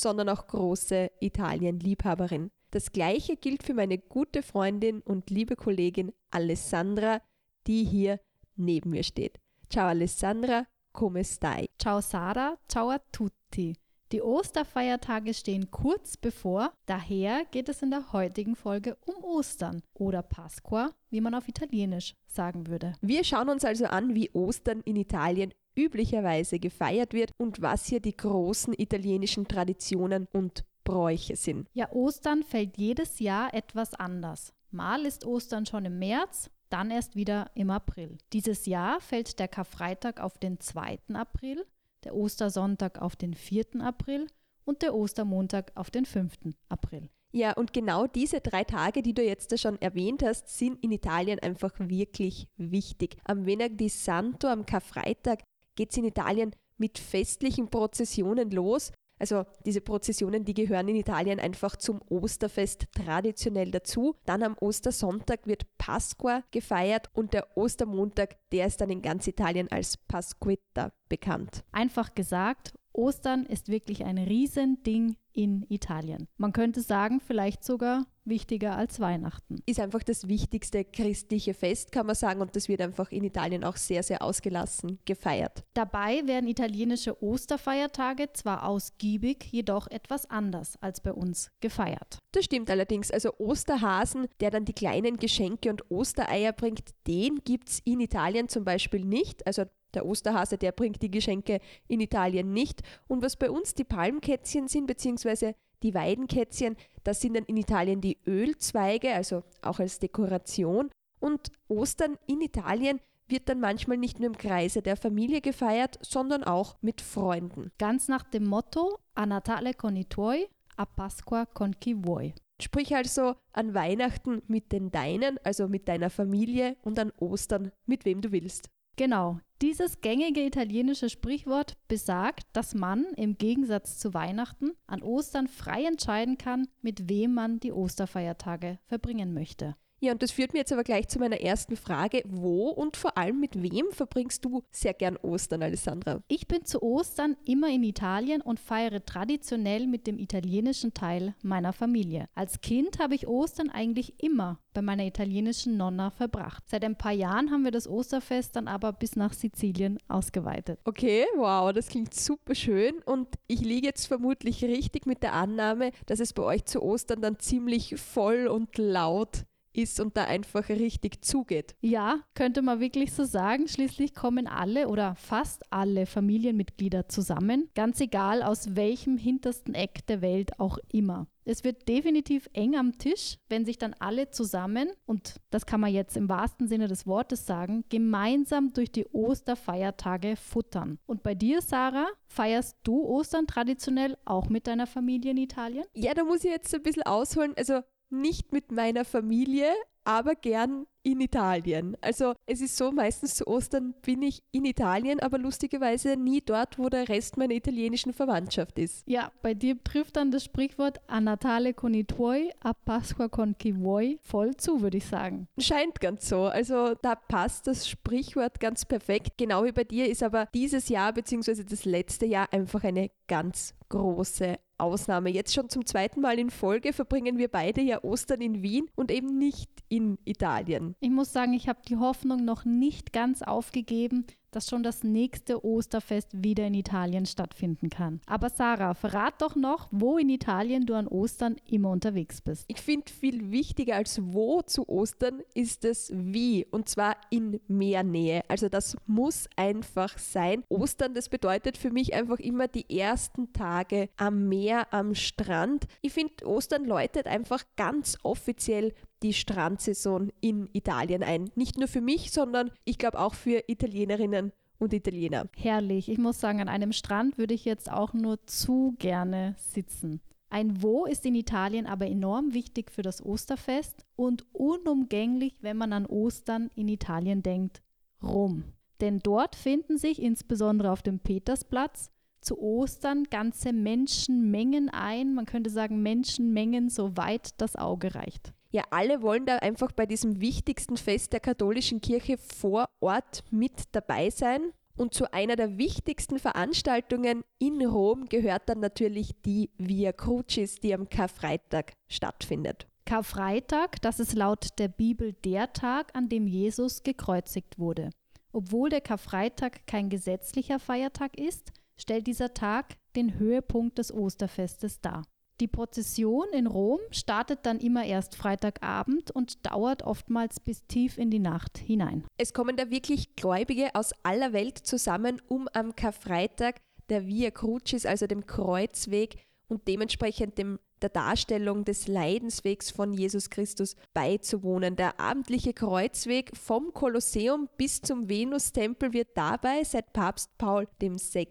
sondern 0.00 0.28
auch 0.28 0.46
große 0.46 1.10
Italien-Liebhaberin. 1.20 2.50
Das 2.70 2.92
gleiche 2.92 3.36
gilt 3.36 3.62
für 3.62 3.74
meine 3.74 3.98
gute 3.98 4.42
Freundin 4.42 5.00
und 5.00 5.30
liebe 5.30 5.56
Kollegin 5.56 6.12
Alessandra, 6.30 7.20
die 7.66 7.84
hier 7.84 8.20
neben 8.56 8.90
mir 8.90 9.04
steht. 9.04 9.38
Ciao 9.70 9.86
Alessandra, 9.86 10.66
come 10.92 11.24
stai? 11.24 11.68
Ciao 11.78 12.00
Sarah, 12.00 12.58
ciao 12.68 12.90
a 12.90 12.98
tutti. 13.12 13.76
Die 14.12 14.22
Osterfeiertage 14.22 15.34
stehen 15.34 15.70
kurz 15.70 16.16
bevor, 16.16 16.72
daher 16.86 17.44
geht 17.50 17.68
es 17.68 17.82
in 17.82 17.90
der 17.90 18.12
heutigen 18.12 18.54
Folge 18.54 18.96
um 19.06 19.24
Ostern 19.24 19.82
oder 19.94 20.22
Pasqua, 20.22 20.92
wie 21.10 21.20
man 21.20 21.34
auf 21.34 21.48
Italienisch 21.48 22.14
sagen 22.26 22.66
würde. 22.66 22.94
Wir 23.00 23.24
schauen 23.24 23.48
uns 23.48 23.64
also 23.64 23.86
an, 23.86 24.14
wie 24.14 24.30
Ostern 24.32 24.82
in 24.82 24.96
Italien 24.96 25.52
üblicherweise 25.76 26.58
gefeiert 26.58 27.12
wird 27.12 27.32
und 27.38 27.62
was 27.62 27.86
hier 27.86 28.00
die 28.00 28.16
großen 28.16 28.74
italienischen 28.76 29.46
Traditionen 29.48 30.28
und 30.32 30.64
Bräuche 30.84 31.36
sind. 31.36 31.68
Ja, 31.72 31.90
Ostern 31.92 32.42
fällt 32.42 32.76
jedes 32.76 33.18
Jahr 33.18 33.54
etwas 33.54 33.94
anders. 33.94 34.52
Mal 34.70 35.06
ist 35.06 35.24
Ostern 35.24 35.66
schon 35.66 35.84
im 35.84 35.98
März, 35.98 36.50
dann 36.68 36.90
erst 36.90 37.16
wieder 37.16 37.50
im 37.54 37.70
April. 37.70 38.18
Dieses 38.32 38.66
Jahr 38.66 39.00
fällt 39.00 39.38
der 39.38 39.48
Karfreitag 39.48 40.20
auf 40.20 40.38
den 40.38 40.60
2. 40.60 40.98
April, 41.14 41.64
der 42.04 42.14
Ostersonntag 42.14 43.00
auf 43.00 43.16
den 43.16 43.34
4. 43.34 43.80
April 43.80 44.26
und 44.64 44.82
der 44.82 44.94
Ostermontag 44.94 45.72
auf 45.74 45.90
den 45.90 46.04
5. 46.04 46.32
April. 46.68 47.08
Ja, 47.32 47.52
und 47.54 47.72
genau 47.72 48.06
diese 48.06 48.40
drei 48.40 48.62
Tage, 48.62 49.02
die 49.02 49.12
du 49.12 49.22
jetzt 49.22 49.58
schon 49.58 49.80
erwähnt 49.82 50.22
hast, 50.22 50.48
sind 50.56 50.82
in 50.84 50.92
Italien 50.92 51.40
einfach 51.40 51.72
wirklich 51.78 52.48
wichtig. 52.56 53.16
Am 53.24 53.44
Venerdì 53.44 53.88
Santo, 53.88 54.46
am 54.46 54.66
Karfreitag, 54.66 55.42
geht 55.74 55.90
es 55.90 55.96
in 55.96 56.04
Italien 56.04 56.54
mit 56.76 56.98
festlichen 56.98 57.68
Prozessionen 57.68 58.50
los. 58.50 58.92
Also 59.18 59.44
diese 59.64 59.80
Prozessionen, 59.80 60.44
die 60.44 60.54
gehören 60.54 60.88
in 60.88 60.96
Italien 60.96 61.38
einfach 61.38 61.76
zum 61.76 62.00
Osterfest 62.08 62.86
traditionell 62.92 63.70
dazu. 63.70 64.16
Dann 64.26 64.42
am 64.42 64.56
Ostersonntag 64.58 65.46
wird 65.46 65.66
Pasqua 65.78 66.42
gefeiert 66.50 67.10
und 67.12 67.32
der 67.32 67.56
Ostermontag, 67.56 68.36
der 68.50 68.66
ist 68.66 68.80
dann 68.80 68.90
in 68.90 69.02
ganz 69.02 69.26
Italien 69.26 69.70
als 69.70 69.96
Pasquetta 69.96 70.92
bekannt. 71.08 71.64
Einfach 71.70 72.14
gesagt, 72.14 72.74
Ostern 72.94 73.44
ist 73.44 73.68
wirklich 73.68 74.04
ein 74.04 74.18
Riesending 74.18 75.16
in 75.32 75.66
Italien. 75.68 76.28
Man 76.36 76.52
könnte 76.52 76.80
sagen, 76.80 77.20
vielleicht 77.20 77.64
sogar 77.64 78.06
wichtiger 78.24 78.76
als 78.76 79.00
Weihnachten. 79.00 79.60
Ist 79.66 79.80
einfach 79.80 80.02
das 80.02 80.28
wichtigste 80.28 80.84
christliche 80.84 81.54
Fest, 81.54 81.92
kann 81.92 82.06
man 82.06 82.14
sagen, 82.14 82.40
und 82.40 82.54
das 82.56 82.68
wird 82.68 82.80
einfach 82.80 83.10
in 83.10 83.24
Italien 83.24 83.64
auch 83.64 83.76
sehr, 83.76 84.02
sehr 84.02 84.22
ausgelassen 84.22 85.00
gefeiert. 85.04 85.64
Dabei 85.74 86.22
werden 86.26 86.48
italienische 86.48 87.20
Osterfeiertage 87.22 88.32
zwar 88.32 88.66
ausgiebig, 88.66 89.48
jedoch 89.50 89.88
etwas 89.88 90.30
anders 90.30 90.76
als 90.80 91.00
bei 91.00 91.12
uns 91.12 91.50
gefeiert. 91.60 92.18
Das 92.32 92.44
stimmt 92.44 92.70
allerdings. 92.70 93.10
Also 93.10 93.36
Osterhasen, 93.38 94.28
der 94.40 94.50
dann 94.50 94.64
die 94.64 94.72
kleinen 94.72 95.16
Geschenke 95.16 95.68
und 95.68 95.90
Ostereier 95.90 96.52
bringt, 96.52 96.90
den 97.06 97.40
gibt 97.44 97.68
es 97.68 97.80
in 97.84 98.00
Italien 98.00 98.48
zum 98.48 98.64
Beispiel 98.64 99.04
nicht. 99.04 99.46
Also 99.46 99.64
der 99.94 100.06
Osterhase, 100.06 100.58
der 100.58 100.72
bringt 100.72 101.02
die 101.02 101.10
Geschenke 101.10 101.60
in 101.88 102.00
Italien 102.00 102.52
nicht. 102.52 102.82
Und 103.06 103.22
was 103.22 103.36
bei 103.36 103.50
uns 103.50 103.74
die 103.74 103.84
Palmkätzchen 103.84 104.68
sind, 104.68 104.86
beziehungsweise 104.86 105.54
die 105.82 105.94
Weidenkätzchen, 105.94 106.76
das 107.02 107.20
sind 107.20 107.34
dann 107.36 107.44
in 107.44 107.56
Italien 107.56 108.00
die 108.00 108.18
Ölzweige, 108.26 109.12
also 109.12 109.42
auch 109.62 109.80
als 109.80 109.98
Dekoration. 109.98 110.90
Und 111.20 111.52
Ostern 111.68 112.16
in 112.26 112.40
Italien 112.40 113.00
wird 113.28 113.48
dann 113.48 113.60
manchmal 113.60 113.96
nicht 113.96 114.18
nur 114.18 114.28
im 114.28 114.36
Kreise 114.36 114.82
der 114.82 114.96
Familie 114.96 115.40
gefeiert, 115.40 115.98
sondern 116.02 116.44
auch 116.44 116.76
mit 116.82 117.00
Freunden. 117.00 117.70
Ganz 117.78 118.08
nach 118.08 118.24
dem 118.24 118.44
Motto 118.44 118.98
A 119.14 119.26
Natale 119.26 119.74
con 119.74 119.96
i 119.96 120.04
tuoi, 120.04 120.46
a 120.76 120.84
Pasqua 120.84 121.46
con 121.46 121.78
chi 121.78 121.94
vuoi. 121.94 122.34
Sprich 122.60 122.94
also 122.94 123.34
an 123.52 123.74
Weihnachten 123.74 124.42
mit 124.46 124.72
den 124.72 124.90
Deinen, 124.90 125.38
also 125.44 125.68
mit 125.68 125.88
deiner 125.88 126.10
Familie 126.10 126.76
und 126.82 126.98
an 126.98 127.12
Ostern 127.18 127.72
mit 127.86 128.04
wem 128.04 128.20
du 128.20 128.32
willst. 128.32 128.70
Genau, 128.96 129.38
dieses 129.64 130.02
gängige 130.02 130.44
italienische 130.44 131.08
Sprichwort 131.08 131.78
besagt, 131.88 132.44
dass 132.52 132.74
man 132.74 133.06
im 133.16 133.38
Gegensatz 133.38 133.98
zu 133.98 134.12
Weihnachten 134.12 134.72
an 134.86 135.02
Ostern 135.02 135.48
frei 135.48 135.86
entscheiden 135.86 136.36
kann, 136.36 136.68
mit 136.82 137.08
wem 137.08 137.32
man 137.32 137.60
die 137.60 137.72
Osterfeiertage 137.72 138.78
verbringen 138.84 139.32
möchte. 139.32 139.74
Ja, 140.04 140.12
und 140.12 140.22
das 140.22 140.32
führt 140.32 140.52
mir 140.52 140.58
jetzt 140.58 140.72
aber 140.72 140.84
gleich 140.84 141.08
zu 141.08 141.18
meiner 141.18 141.40
ersten 141.40 141.76
Frage. 141.76 142.22
Wo 142.26 142.68
und 142.68 142.94
vor 142.98 143.16
allem 143.16 143.40
mit 143.40 143.62
wem 143.62 143.86
verbringst 143.90 144.44
du 144.44 144.62
sehr 144.70 144.92
gern 144.92 145.16
Ostern, 145.16 145.62
Alessandra? 145.62 146.20
Ich 146.28 146.46
bin 146.46 146.66
zu 146.66 146.82
Ostern 146.82 147.38
immer 147.46 147.70
in 147.70 147.82
Italien 147.82 148.42
und 148.42 148.60
feiere 148.60 149.02
traditionell 149.02 149.86
mit 149.86 150.06
dem 150.06 150.18
italienischen 150.18 150.92
Teil 150.92 151.34
meiner 151.40 151.72
Familie. 151.72 152.28
Als 152.34 152.60
Kind 152.60 152.98
habe 152.98 153.14
ich 153.14 153.26
Ostern 153.26 153.70
eigentlich 153.70 154.22
immer 154.22 154.60
bei 154.74 154.82
meiner 154.82 155.06
italienischen 155.06 155.78
Nonna 155.78 156.10
verbracht. 156.10 156.64
Seit 156.68 156.84
ein 156.84 156.98
paar 156.98 157.12
Jahren 157.12 157.50
haben 157.50 157.64
wir 157.64 157.70
das 157.70 157.88
Osterfest 157.88 158.56
dann 158.56 158.68
aber 158.68 158.92
bis 158.92 159.16
nach 159.16 159.32
Sizilien 159.32 159.98
ausgeweitet. 160.08 160.80
Okay, 160.84 161.24
wow, 161.36 161.72
das 161.72 161.88
klingt 161.88 162.12
super 162.12 162.54
schön 162.54 162.96
und 163.06 163.28
ich 163.46 163.62
liege 163.62 163.86
jetzt 163.86 164.04
vermutlich 164.04 164.62
richtig 164.64 165.06
mit 165.06 165.22
der 165.22 165.32
Annahme, 165.32 165.92
dass 166.04 166.20
es 166.20 166.34
bei 166.34 166.42
euch 166.42 166.66
zu 166.66 166.82
Ostern 166.82 167.22
dann 167.22 167.38
ziemlich 167.38 167.98
voll 167.98 168.48
und 168.48 168.76
laut 168.76 169.46
ist 169.74 170.00
und 170.00 170.16
da 170.16 170.24
einfach 170.24 170.68
richtig 170.68 171.24
zugeht. 171.24 171.74
Ja, 171.80 172.20
könnte 172.34 172.62
man 172.62 172.80
wirklich 172.80 173.12
so 173.12 173.24
sagen. 173.24 173.68
Schließlich 173.68 174.14
kommen 174.14 174.46
alle 174.46 174.88
oder 174.88 175.14
fast 175.16 175.62
alle 175.70 176.06
Familienmitglieder 176.06 177.08
zusammen, 177.08 177.68
ganz 177.74 178.00
egal 178.00 178.42
aus 178.42 178.76
welchem 178.76 179.16
hintersten 179.16 179.74
Eck 179.74 180.06
der 180.06 180.22
Welt 180.22 180.58
auch 180.58 180.78
immer. 180.92 181.26
Es 181.46 181.62
wird 181.62 181.88
definitiv 181.88 182.48
eng 182.54 182.74
am 182.74 182.96
Tisch, 182.96 183.38
wenn 183.50 183.66
sich 183.66 183.76
dann 183.76 183.94
alle 183.98 184.30
zusammen, 184.30 184.88
und 185.04 185.40
das 185.50 185.66
kann 185.66 185.80
man 185.80 185.92
jetzt 185.92 186.16
im 186.16 186.28
wahrsten 186.28 186.68
Sinne 186.68 186.88
des 186.88 187.06
Wortes 187.06 187.44
sagen, 187.46 187.84
gemeinsam 187.90 188.72
durch 188.72 188.90
die 188.90 189.06
Osterfeiertage 189.06 190.36
futtern. 190.36 190.98
Und 191.04 191.22
bei 191.22 191.34
dir, 191.34 191.60
Sarah, 191.60 192.08
feierst 192.26 192.78
du 192.82 193.04
Ostern 193.04 193.46
traditionell 193.46 194.16
auch 194.24 194.48
mit 194.48 194.66
deiner 194.66 194.86
Familie 194.86 195.32
in 195.32 195.36
Italien? 195.36 195.84
Ja, 195.92 196.14
da 196.14 196.24
muss 196.24 196.44
ich 196.44 196.50
jetzt 196.50 196.74
ein 196.74 196.82
bisschen 196.82 197.02
ausholen. 197.02 197.52
Also 197.58 197.82
nicht 198.20 198.52
mit 198.52 198.72
meiner 198.72 199.04
Familie, 199.04 199.72
aber 200.04 200.34
gern 200.34 200.86
in 201.04 201.20
Italien. 201.20 201.96
Also 202.00 202.34
es 202.46 202.60
ist 202.60 202.76
so, 202.76 202.90
meistens 202.90 203.36
zu 203.36 203.46
Ostern 203.46 203.94
bin 204.02 204.22
ich 204.22 204.42
in 204.50 204.64
Italien, 204.64 205.20
aber 205.20 205.38
lustigerweise 205.38 206.16
nie 206.16 206.40
dort, 206.40 206.78
wo 206.78 206.88
der 206.88 207.08
Rest 207.08 207.36
meiner 207.36 207.54
italienischen 207.54 208.12
Verwandtschaft 208.12 208.78
ist. 208.78 209.06
Ja, 209.06 209.30
bei 209.42 209.54
dir 209.54 209.82
trifft 209.84 210.16
dann 210.16 210.30
das 210.30 210.44
Sprichwort 210.44 211.00
a 211.06 211.20
Natale 211.20 211.74
con 211.74 211.94
i 211.94 212.04
tuoi, 212.04 212.50
a 212.60 212.72
Pasqua 212.72 213.28
con 213.28 213.56
chi 213.58 213.78
vuoi 213.78 214.18
voll 214.22 214.56
zu, 214.56 214.80
würde 214.80 214.96
ich 214.96 215.06
sagen. 215.06 215.46
Scheint 215.58 216.00
ganz 216.00 216.28
so. 216.28 216.44
Also 216.44 216.94
da 217.02 217.14
passt 217.14 217.66
das 217.66 217.88
Sprichwort 217.88 218.58
ganz 218.58 218.84
perfekt. 218.86 219.36
Genau 219.36 219.64
wie 219.64 219.72
bei 219.72 219.84
dir 219.84 220.08
ist 220.08 220.22
aber 220.22 220.48
dieses 220.54 220.88
Jahr 220.88 221.12
bzw. 221.12 221.64
das 221.64 221.84
letzte 221.84 222.24
Jahr 222.24 222.50
einfach 222.52 222.82
eine 222.82 223.10
ganz 223.28 223.74
große 223.90 224.58
Ausnahme. 224.78 225.30
Jetzt 225.30 225.54
schon 225.54 225.68
zum 225.68 225.86
zweiten 225.86 226.20
Mal 226.20 226.38
in 226.38 226.50
Folge 226.50 226.92
verbringen 226.92 227.38
wir 227.38 227.48
beide 227.48 227.80
ja 227.80 228.02
Ostern 228.02 228.40
in 228.40 228.62
Wien 228.62 228.90
und 228.94 229.10
eben 229.10 229.38
nicht 229.38 229.70
in 229.88 230.18
Italien. 230.24 230.93
Ich 231.00 231.10
muss 231.10 231.32
sagen, 231.32 231.52
ich 231.52 231.68
habe 231.68 231.80
die 231.86 231.96
Hoffnung 231.96 232.44
noch 232.44 232.64
nicht 232.64 233.12
ganz 233.12 233.42
aufgegeben, 233.42 234.26
dass 234.54 234.68
schon 234.68 234.82
das 234.82 235.02
nächste 235.02 235.64
Osterfest 235.64 236.28
wieder 236.32 236.66
in 236.66 236.74
Italien 236.74 237.26
stattfinden 237.26 237.90
kann. 237.90 238.20
Aber 238.26 238.50
Sarah, 238.50 238.94
verrat 238.94 239.42
doch 239.42 239.56
noch, 239.56 239.88
wo 239.90 240.16
in 240.16 240.28
Italien 240.28 240.86
du 240.86 240.94
an 240.94 241.08
Ostern 241.08 241.56
immer 241.66 241.90
unterwegs 241.90 242.40
bist. 242.40 242.64
Ich 242.68 242.80
finde, 242.80 243.10
viel 243.10 243.50
wichtiger 243.50 243.96
als 243.96 244.20
wo 244.22 244.62
zu 244.62 244.88
Ostern 244.88 245.42
ist 245.54 245.84
es 245.84 246.12
wie. 246.14 246.66
Und 246.70 246.88
zwar 246.88 247.16
in 247.30 247.60
Meernähe. 247.66 248.42
Also 248.48 248.68
das 248.68 248.96
muss 249.06 249.48
einfach 249.56 250.16
sein. 250.18 250.62
Ostern, 250.68 251.14
das 251.14 251.28
bedeutet 251.28 251.76
für 251.76 251.90
mich 251.90 252.14
einfach 252.14 252.38
immer 252.38 252.68
die 252.68 252.98
ersten 252.98 253.52
Tage 253.52 254.08
am 254.16 254.48
Meer, 254.48 254.92
am 254.92 255.14
Strand. 255.14 255.86
Ich 256.00 256.12
finde, 256.12 256.46
Ostern 256.46 256.84
läutet 256.84 257.26
einfach 257.26 257.64
ganz 257.76 258.18
offiziell 258.22 258.92
die 259.24 259.32
Strandsaison 259.32 260.30
in 260.40 260.68
Italien 260.72 261.22
ein. 261.22 261.50
Nicht 261.56 261.78
nur 261.78 261.88
für 261.88 262.02
mich, 262.02 262.30
sondern 262.30 262.70
ich 262.84 262.98
glaube 262.98 263.18
auch 263.18 263.34
für 263.34 263.64
Italienerinnen 263.66 264.52
und 264.78 264.92
Italiener. 264.92 265.48
Herrlich. 265.56 266.08
Ich 266.08 266.18
muss 266.18 266.38
sagen, 266.38 266.60
an 266.60 266.68
einem 266.68 266.92
Strand 266.92 267.38
würde 267.38 267.54
ich 267.54 267.64
jetzt 267.64 267.90
auch 267.90 268.12
nur 268.12 268.46
zu 268.46 268.94
gerne 268.98 269.54
sitzen. 269.56 270.20
Ein 270.50 270.82
Wo 270.82 271.06
ist 271.06 271.24
in 271.24 271.34
Italien 271.34 271.86
aber 271.86 272.06
enorm 272.06 272.54
wichtig 272.54 272.92
für 272.92 273.02
das 273.02 273.24
Osterfest 273.24 274.04
und 274.14 274.44
unumgänglich, 274.52 275.56
wenn 275.62 275.78
man 275.78 275.92
an 275.92 276.06
Ostern 276.06 276.70
in 276.76 276.86
Italien 276.88 277.42
denkt, 277.42 277.82
Rom. 278.22 278.64
Denn 279.00 279.20
dort 279.20 279.56
finden 279.56 279.98
sich 279.98 280.20
insbesondere 280.20 280.92
auf 280.92 281.02
dem 281.02 281.18
Petersplatz 281.18 282.10
zu 282.40 282.60
Ostern 282.60 283.24
ganze 283.24 283.72
Menschenmengen 283.72 284.90
ein. 284.90 285.34
Man 285.34 285.46
könnte 285.46 285.70
sagen 285.70 286.02
Menschenmengen, 286.02 286.90
soweit 286.90 287.60
das 287.60 287.74
Auge 287.74 288.14
reicht. 288.14 288.52
Ja, 288.74 288.82
alle 288.90 289.22
wollen 289.22 289.46
da 289.46 289.58
einfach 289.58 289.92
bei 289.92 290.04
diesem 290.04 290.40
wichtigsten 290.40 290.96
Fest 290.96 291.32
der 291.32 291.38
katholischen 291.38 292.00
Kirche 292.00 292.36
vor 292.36 292.88
Ort 292.98 293.44
mit 293.52 293.84
dabei 293.92 294.30
sein. 294.30 294.72
Und 294.96 295.14
zu 295.14 295.32
einer 295.32 295.54
der 295.54 295.78
wichtigsten 295.78 296.40
Veranstaltungen 296.40 297.44
in 297.60 297.86
Rom 297.86 298.28
gehört 298.28 298.68
dann 298.68 298.80
natürlich 298.80 299.30
die 299.44 299.70
Via 299.78 300.10
Crucis, 300.10 300.80
die 300.80 300.92
am 300.92 301.08
Karfreitag 301.08 301.92
stattfindet. 302.08 302.88
Karfreitag, 303.04 304.02
das 304.02 304.18
ist 304.18 304.34
laut 304.34 304.66
der 304.80 304.88
Bibel 304.88 305.34
der 305.44 305.72
Tag, 305.72 306.10
an 306.12 306.28
dem 306.28 306.48
Jesus 306.48 307.04
gekreuzigt 307.04 307.78
wurde. 307.78 308.10
Obwohl 308.50 308.90
der 308.90 309.02
Karfreitag 309.02 309.86
kein 309.86 310.10
gesetzlicher 310.10 310.80
Feiertag 310.80 311.38
ist, 311.38 311.70
stellt 311.96 312.26
dieser 312.26 312.54
Tag 312.54 312.96
den 313.14 313.38
Höhepunkt 313.38 313.98
des 313.98 314.12
Osterfestes 314.12 315.00
dar. 315.00 315.22
Die 315.60 315.68
Prozession 315.68 316.46
in 316.52 316.66
Rom 316.66 316.98
startet 317.12 317.60
dann 317.62 317.78
immer 317.78 318.04
erst 318.04 318.34
Freitagabend 318.34 319.30
und 319.30 319.64
dauert 319.64 320.02
oftmals 320.02 320.58
bis 320.58 320.84
tief 320.86 321.16
in 321.16 321.30
die 321.30 321.38
Nacht 321.38 321.78
hinein. 321.78 322.24
Es 322.36 322.52
kommen 322.52 322.76
da 322.76 322.90
wirklich 322.90 323.36
Gläubige 323.36 323.94
aus 323.94 324.12
aller 324.24 324.52
Welt 324.52 324.78
zusammen, 324.78 325.40
um 325.46 325.68
am 325.72 325.94
Karfreitag 325.94 326.80
der 327.08 327.26
Via 327.26 327.50
Crucis, 327.50 328.04
also 328.04 328.26
dem 328.26 328.46
Kreuzweg 328.46 329.36
und 329.68 329.86
dementsprechend 329.86 330.58
dem 330.58 330.78
der 331.02 331.10
Darstellung 331.10 331.84
des 331.84 332.08
Leidenswegs 332.08 332.90
von 332.90 333.12
Jesus 333.12 333.50
Christus 333.50 333.94
beizuwohnen. 334.14 334.96
Der 334.96 335.20
abendliche 335.20 335.74
Kreuzweg 335.74 336.56
vom 336.56 336.94
Kolosseum 336.94 337.68
bis 337.76 338.00
zum 338.00 338.28
Venustempel 338.28 339.12
wird 339.12 339.28
dabei 339.34 339.84
seit 339.84 340.14
Papst 340.14 340.56
Paul 340.56 340.88
VI. 340.98 341.48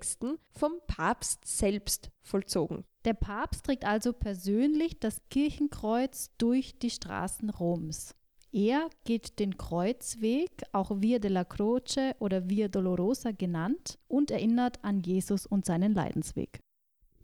vom 0.51 0.73
Papst 0.87 1.45
selbst 1.45 2.09
vollzogen. 2.23 2.83
Der 3.05 3.13
Papst 3.13 3.65
trägt 3.65 3.85
also 3.85 4.13
persönlich 4.13 4.99
das 4.99 5.21
Kirchenkreuz 5.29 6.31
durch 6.37 6.79
die 6.79 6.89
Straßen 6.89 7.49
Roms. 7.49 8.15
Er 8.53 8.87
geht 9.03 9.39
den 9.39 9.57
Kreuzweg, 9.57 10.51
auch 10.71 11.01
Via 11.01 11.19
della 11.19 11.43
Croce 11.43 12.13
oder 12.19 12.49
Via 12.49 12.67
Dolorosa 12.67 13.31
genannt, 13.31 13.97
und 14.07 14.29
erinnert 14.29 14.83
an 14.83 15.01
Jesus 15.01 15.45
und 15.45 15.65
seinen 15.65 15.93
Leidensweg. 15.93 16.59